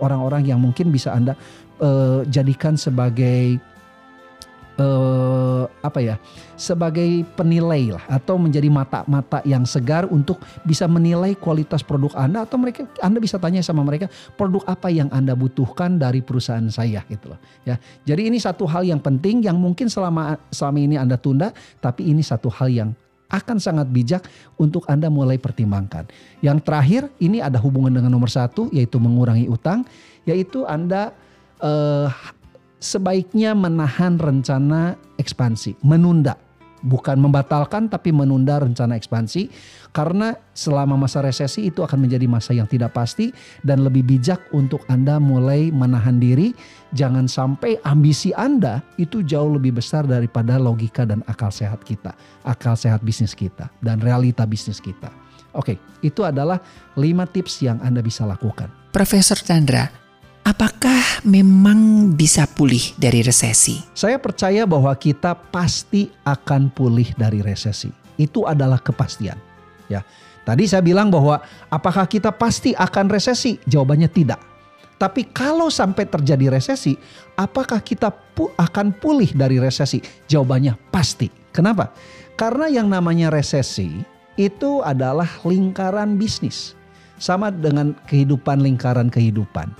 [0.00, 1.36] orang-orang yang mungkin bisa Anda
[1.76, 3.60] e, jadikan sebagai
[4.78, 6.16] uh, apa ya
[6.54, 12.58] sebagai penilai lah atau menjadi mata-mata yang segar untuk bisa menilai kualitas produk Anda atau
[12.58, 17.34] mereka Anda bisa tanya sama mereka produk apa yang Anda butuhkan dari perusahaan saya gitu
[17.34, 17.78] loh ya.
[18.06, 21.50] Jadi ini satu hal yang penting yang mungkin selama selama ini Anda tunda
[21.82, 22.90] tapi ini satu hal yang
[23.32, 24.22] akan sangat bijak
[24.60, 26.06] untuk Anda mulai pertimbangkan.
[26.38, 29.82] Yang terakhir ini ada hubungan dengan nomor satu yaitu mengurangi utang
[30.22, 31.10] yaitu Anda
[31.58, 32.08] uh,
[32.84, 36.36] sebaiknya menahan rencana ekspansi, menunda.
[36.84, 39.48] Bukan membatalkan tapi menunda rencana ekspansi
[39.88, 43.32] karena selama masa resesi itu akan menjadi masa yang tidak pasti
[43.64, 46.52] dan lebih bijak untuk Anda mulai menahan diri
[46.92, 52.12] jangan sampai ambisi Anda itu jauh lebih besar daripada logika dan akal sehat kita,
[52.44, 55.08] akal sehat bisnis kita dan realita bisnis kita.
[55.56, 56.60] Oke, itu adalah
[57.00, 57.00] 5
[57.32, 58.68] tips yang Anda bisa lakukan.
[58.92, 59.88] Profesor Chandra,
[60.44, 63.80] Apakah memang bisa pulih dari resesi?
[63.96, 67.88] Saya percaya bahwa kita pasti akan pulih dari resesi.
[68.20, 69.40] Itu adalah kepastian.
[69.88, 70.04] Ya.
[70.44, 71.40] Tadi saya bilang bahwa
[71.72, 73.56] apakah kita pasti akan resesi?
[73.64, 74.36] Jawabannya tidak.
[75.00, 76.92] Tapi kalau sampai terjadi resesi,
[77.40, 80.04] apakah kita pu akan pulih dari resesi?
[80.28, 81.32] Jawabannya pasti.
[81.56, 81.88] Kenapa?
[82.36, 84.04] Karena yang namanya resesi
[84.36, 86.76] itu adalah lingkaran bisnis.
[87.16, 89.72] Sama dengan kehidupan lingkaran kehidupan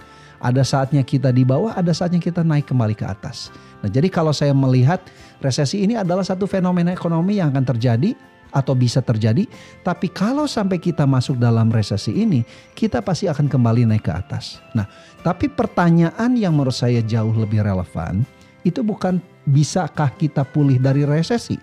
[0.45, 3.49] ada saatnya kita di bawah, ada saatnya kita naik kembali ke atas.
[3.81, 5.01] Nah, jadi kalau saya melihat
[5.41, 8.13] resesi ini adalah satu fenomena ekonomi yang akan terjadi
[8.55, 9.49] atau bisa terjadi,
[9.83, 12.45] tapi kalau sampai kita masuk dalam resesi ini,
[12.77, 14.63] kita pasti akan kembali naik ke atas.
[14.77, 14.87] Nah,
[15.25, 18.23] tapi pertanyaan yang menurut saya jauh lebih relevan
[18.63, 19.19] itu bukan
[19.49, 21.59] bisakah kita pulih dari resesi,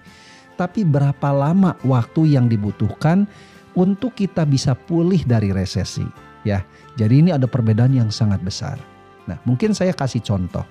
[0.59, 3.23] tapi berapa lama waktu yang dibutuhkan
[3.71, 6.03] untuk kita bisa pulih dari resesi,
[6.47, 6.65] ya.
[6.99, 8.77] Jadi ini ada perbedaan yang sangat besar.
[9.29, 10.65] Nah, mungkin saya kasih contoh.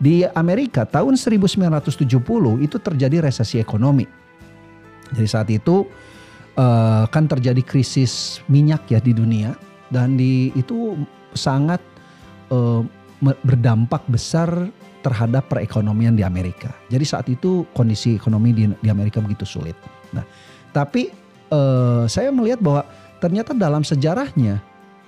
[0.00, 4.08] Di Amerika tahun 1970 itu terjadi resesi ekonomi.
[5.12, 5.84] Jadi saat itu
[6.56, 9.52] uh, kan terjadi krisis minyak ya di dunia
[9.90, 10.96] dan di itu
[11.34, 11.82] sangat
[12.54, 12.80] uh,
[13.20, 14.48] berdampak besar
[15.04, 16.72] terhadap perekonomian di Amerika.
[16.88, 19.76] Jadi saat itu kondisi ekonomi di, Amerika begitu sulit.
[20.12, 20.24] Nah,
[20.72, 21.12] tapi
[21.52, 22.84] uh, saya melihat bahwa
[23.20, 24.60] ternyata dalam sejarahnya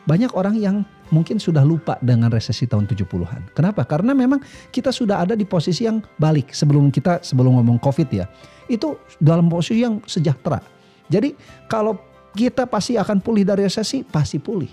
[0.03, 0.77] banyak orang yang
[1.15, 3.55] mungkin sudah lupa dengan resesi tahun 70-an.
[3.55, 3.87] Kenapa?
[3.87, 4.43] Karena memang
[4.73, 8.27] kita sudah ada di posisi yang balik sebelum kita sebelum ngomong Covid ya.
[8.67, 10.59] Itu dalam posisi yang sejahtera.
[11.07, 11.37] Jadi
[11.69, 12.01] kalau
[12.33, 14.71] kita pasti akan pulih dari resesi, pasti pulih.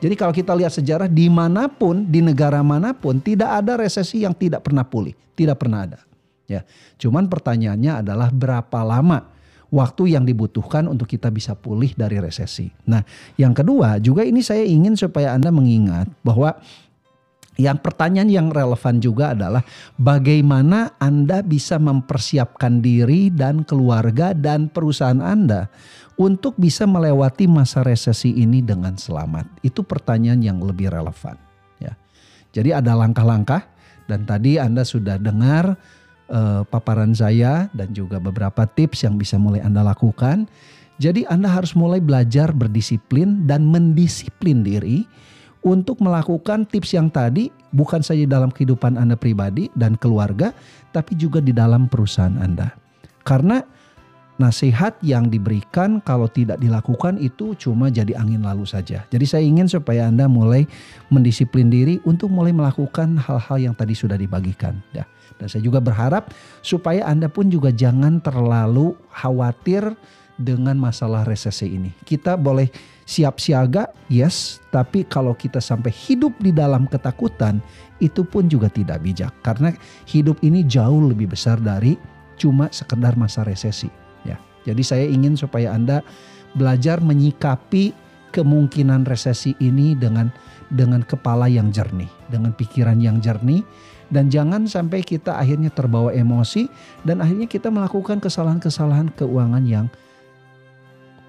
[0.00, 4.24] Jadi kalau kita lihat sejarah di mana pun, di negara mana pun tidak ada resesi
[4.24, 5.12] yang tidak pernah pulih.
[5.36, 6.00] Tidak pernah ada.
[6.50, 6.66] Ya,
[6.98, 9.30] cuman pertanyaannya adalah berapa lama
[9.70, 12.70] waktu yang dibutuhkan untuk kita bisa pulih dari resesi.
[12.90, 13.02] Nah,
[13.38, 16.58] yang kedua juga ini saya ingin supaya Anda mengingat bahwa
[17.60, 19.60] yang pertanyaan yang relevan juga adalah
[20.00, 25.68] bagaimana Anda bisa mempersiapkan diri dan keluarga dan perusahaan Anda
[26.16, 29.60] untuk bisa melewati masa resesi ini dengan selamat.
[29.60, 31.36] Itu pertanyaan yang lebih relevan
[31.76, 31.92] ya.
[32.56, 33.68] Jadi ada langkah-langkah
[34.08, 35.76] dan tadi Anda sudah dengar
[36.30, 40.46] uh, paparan saya dan juga beberapa tips yang bisa mulai Anda lakukan.
[41.00, 45.04] Jadi Anda harus mulai belajar berdisiplin dan mendisiplin diri
[45.60, 50.52] untuk melakukan tips yang tadi bukan saja dalam kehidupan Anda pribadi dan keluarga,
[50.92, 52.72] tapi juga di dalam perusahaan Anda.
[53.24, 53.60] Karena
[54.40, 59.04] nasihat yang diberikan kalau tidak dilakukan itu cuma jadi angin lalu saja.
[59.12, 60.64] Jadi saya ingin supaya Anda mulai
[61.12, 64.80] mendisiplin diri untuk mulai melakukan hal-hal yang tadi sudah dibagikan.
[64.96, 65.04] Ya.
[65.40, 66.30] Dan saya juga berharap
[66.60, 69.96] supaya Anda pun juga jangan terlalu khawatir
[70.40, 71.92] dengan masalah resesi ini.
[72.04, 72.68] Kita boleh
[73.04, 77.60] siap siaga, yes, tapi kalau kita sampai hidup di dalam ketakutan,
[78.00, 79.32] itu pun juga tidak bijak.
[79.44, 79.72] Karena
[80.08, 82.00] hidup ini jauh lebih besar dari
[82.40, 83.92] cuma sekedar masa resesi.
[84.24, 86.00] Ya, jadi saya ingin supaya Anda
[86.56, 87.92] belajar menyikapi
[88.32, 90.32] kemungkinan resesi ini dengan
[90.70, 93.66] dengan kepala yang jernih, dengan pikiran yang jernih,
[94.10, 96.66] dan jangan sampai kita akhirnya terbawa emosi
[97.06, 99.86] dan akhirnya kita melakukan kesalahan-kesalahan keuangan yang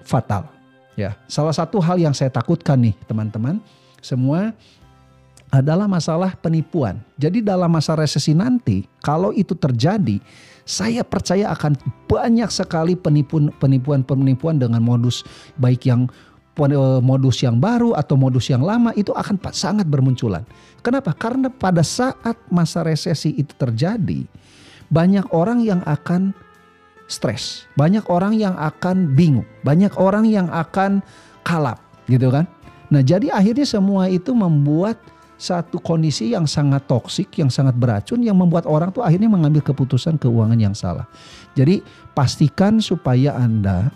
[0.02, 0.50] fatal.
[0.98, 3.62] Ya, salah satu hal yang saya takutkan nih teman-teman,
[4.04, 4.52] semua
[5.48, 7.00] adalah masalah penipuan.
[7.16, 10.20] Jadi dalam masa resesi nanti, kalau itu terjadi,
[10.64, 11.76] saya percaya akan
[12.08, 15.24] banyak sekali penipuan-penipuan dengan modus
[15.60, 16.08] baik yang
[17.00, 20.44] modus yang baru atau modus yang lama itu akan sangat bermunculan.
[20.84, 21.16] Kenapa?
[21.16, 24.28] Karena pada saat masa resesi itu terjadi,
[24.92, 26.36] banyak orang yang akan
[27.08, 31.00] stres, banyak orang yang akan bingung, banyak orang yang akan
[31.40, 32.44] kalap, gitu kan?
[32.92, 35.00] Nah, jadi akhirnya semua itu membuat
[35.40, 40.20] satu kondisi yang sangat toksik, yang sangat beracun, yang membuat orang tuh akhirnya mengambil keputusan
[40.20, 41.08] keuangan yang salah.
[41.56, 41.80] Jadi
[42.12, 43.90] pastikan supaya Anda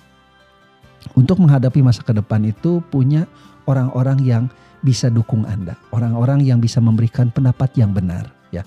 [1.14, 3.28] untuk menghadapi masa ke depan itu punya
[3.70, 4.44] orang-orang yang
[4.82, 8.66] bisa dukung Anda, orang-orang yang bisa memberikan pendapat yang benar, ya.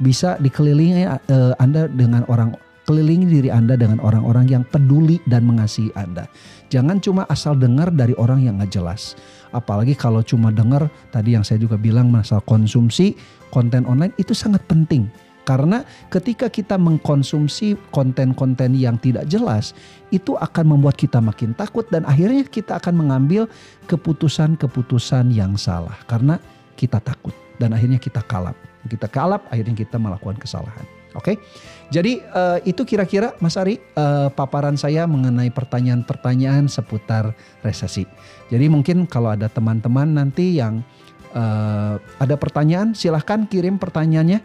[0.00, 2.56] Bisa dikelilingi uh, Anda dengan orang
[2.88, 6.26] kelilingi diri Anda dengan orang-orang yang peduli dan mengasihi Anda.
[6.74, 9.14] Jangan cuma asal dengar dari orang yang nggak jelas.
[9.54, 13.14] Apalagi kalau cuma dengar tadi yang saya juga bilang masalah konsumsi
[13.54, 15.06] konten online itu sangat penting.
[15.50, 15.82] Karena
[16.14, 19.74] ketika kita mengkonsumsi konten-konten yang tidak jelas,
[20.14, 23.50] itu akan membuat kita makin takut dan akhirnya kita akan mengambil
[23.90, 26.38] keputusan-keputusan yang salah karena
[26.78, 28.54] kita takut dan akhirnya kita kalap.
[28.86, 30.86] Kita kalap, akhirnya kita melakukan kesalahan.
[31.18, 31.42] Oke,
[31.90, 37.34] jadi uh, itu kira-kira Mas Ari uh, paparan saya mengenai pertanyaan-pertanyaan seputar
[37.66, 38.06] resesi.
[38.54, 40.86] Jadi mungkin kalau ada teman-teman nanti yang
[41.34, 44.38] uh, ada pertanyaan, silahkan kirim pertanyaannya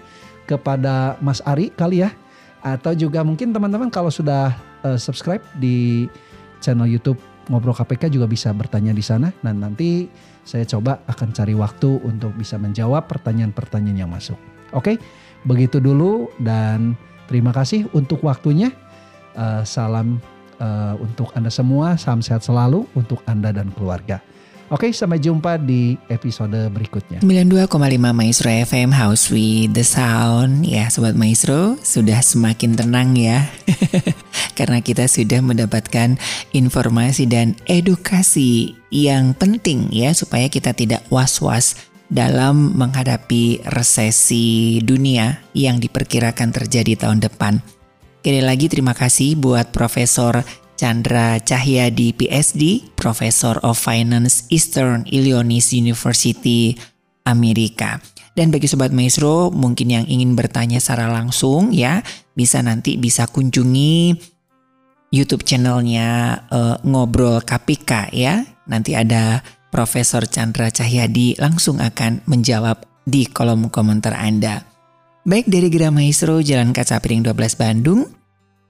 [0.46, 2.14] kepada Mas Ari kali ya.
[2.66, 6.10] Atau juga mungkin teman-teman kalau sudah uh, subscribe di
[6.62, 9.30] channel YouTube Ngobrol KPK juga bisa bertanya di sana.
[9.46, 10.10] Dan nanti
[10.42, 14.38] saya coba akan cari waktu untuk bisa menjawab pertanyaan-pertanyaan yang masuk.
[14.74, 14.98] Oke.
[15.46, 16.98] Begitu dulu dan
[17.30, 18.74] terima kasih untuk waktunya.
[19.36, 20.18] Uh, salam
[20.64, 24.24] uh, untuk Anda semua, salam sehat selalu untuk Anda dan keluarga.
[24.74, 27.22] Oke, sampai jumpa di episode berikutnya.
[27.22, 27.70] 92,5
[28.18, 30.66] Maestro FM House with the Sound.
[30.66, 33.46] Ya, Sobat Maestro, sudah semakin tenang ya.
[34.58, 36.18] Karena kita sudah mendapatkan
[36.50, 41.78] informasi dan edukasi yang penting ya supaya kita tidak was-was
[42.10, 47.62] dalam menghadapi resesi dunia yang diperkirakan terjadi tahun depan.
[48.26, 50.42] Sekali lagi terima kasih buat Profesor
[50.76, 56.76] Chandra Cahyadi PSD, Professor of Finance Eastern Illinois University,
[57.26, 58.00] Amerika.
[58.36, 62.04] Dan bagi Sobat Maestro mungkin yang ingin bertanya secara langsung ya,
[62.36, 64.12] bisa nanti bisa kunjungi
[65.16, 68.44] YouTube channelnya uh, Ngobrol KPK ya.
[68.68, 69.40] Nanti ada
[69.72, 74.64] Profesor Chandra Cahyadi langsung akan menjawab di kolom komentar Anda.
[75.26, 78.06] Baik dari Gira Maestro Jalan Kaca Piring 12 Bandung,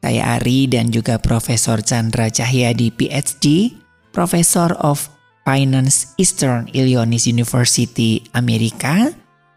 [0.06, 3.74] saya Ari dan juga Profesor Chandra Cahyadi PhD,
[4.14, 5.10] Professor of
[5.42, 9.10] Finance Eastern Illinois University Amerika,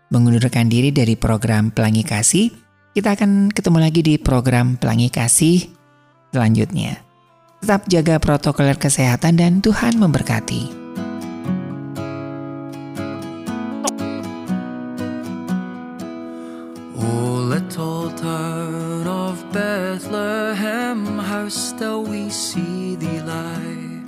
[0.08, 2.48] mengundurkan diri dari program Pelangi Kasih.
[2.96, 5.68] Kita akan ketemu lagi di program Pelangi Kasih
[6.32, 6.96] selanjutnya.
[7.60, 10.77] Tetap jaga protokol kesehatan dan Tuhan memberkati.
[21.48, 24.02] How still we see thee lie.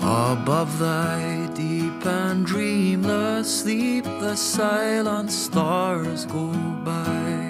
[0.00, 6.52] Above thy deep and dreamless sleep, the silent stars go
[6.84, 7.48] by.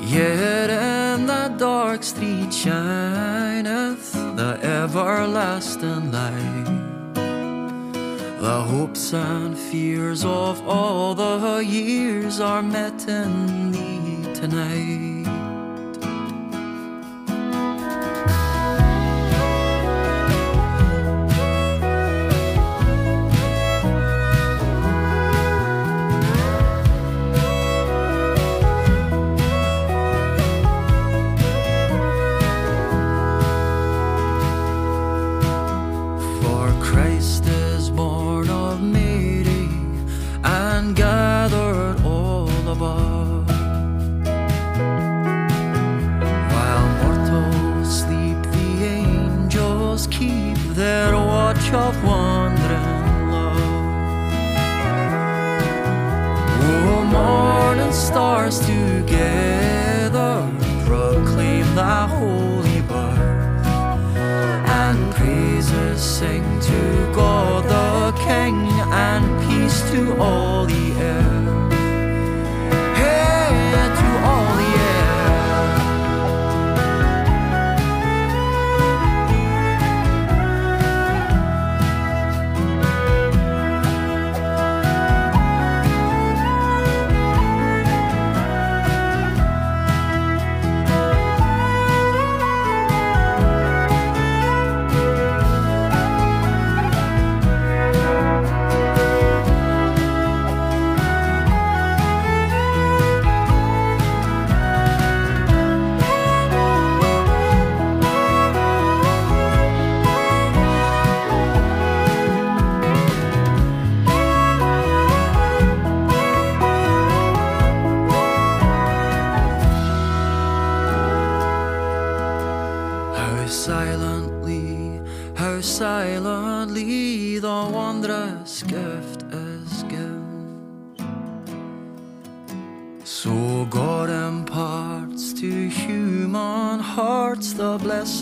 [0.00, 7.14] Yet in the dark street shineth the everlasting light.
[8.40, 14.11] The hopes and fears of all the years are met in thee
[14.42, 15.11] tonight.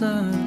[0.01, 0.40] The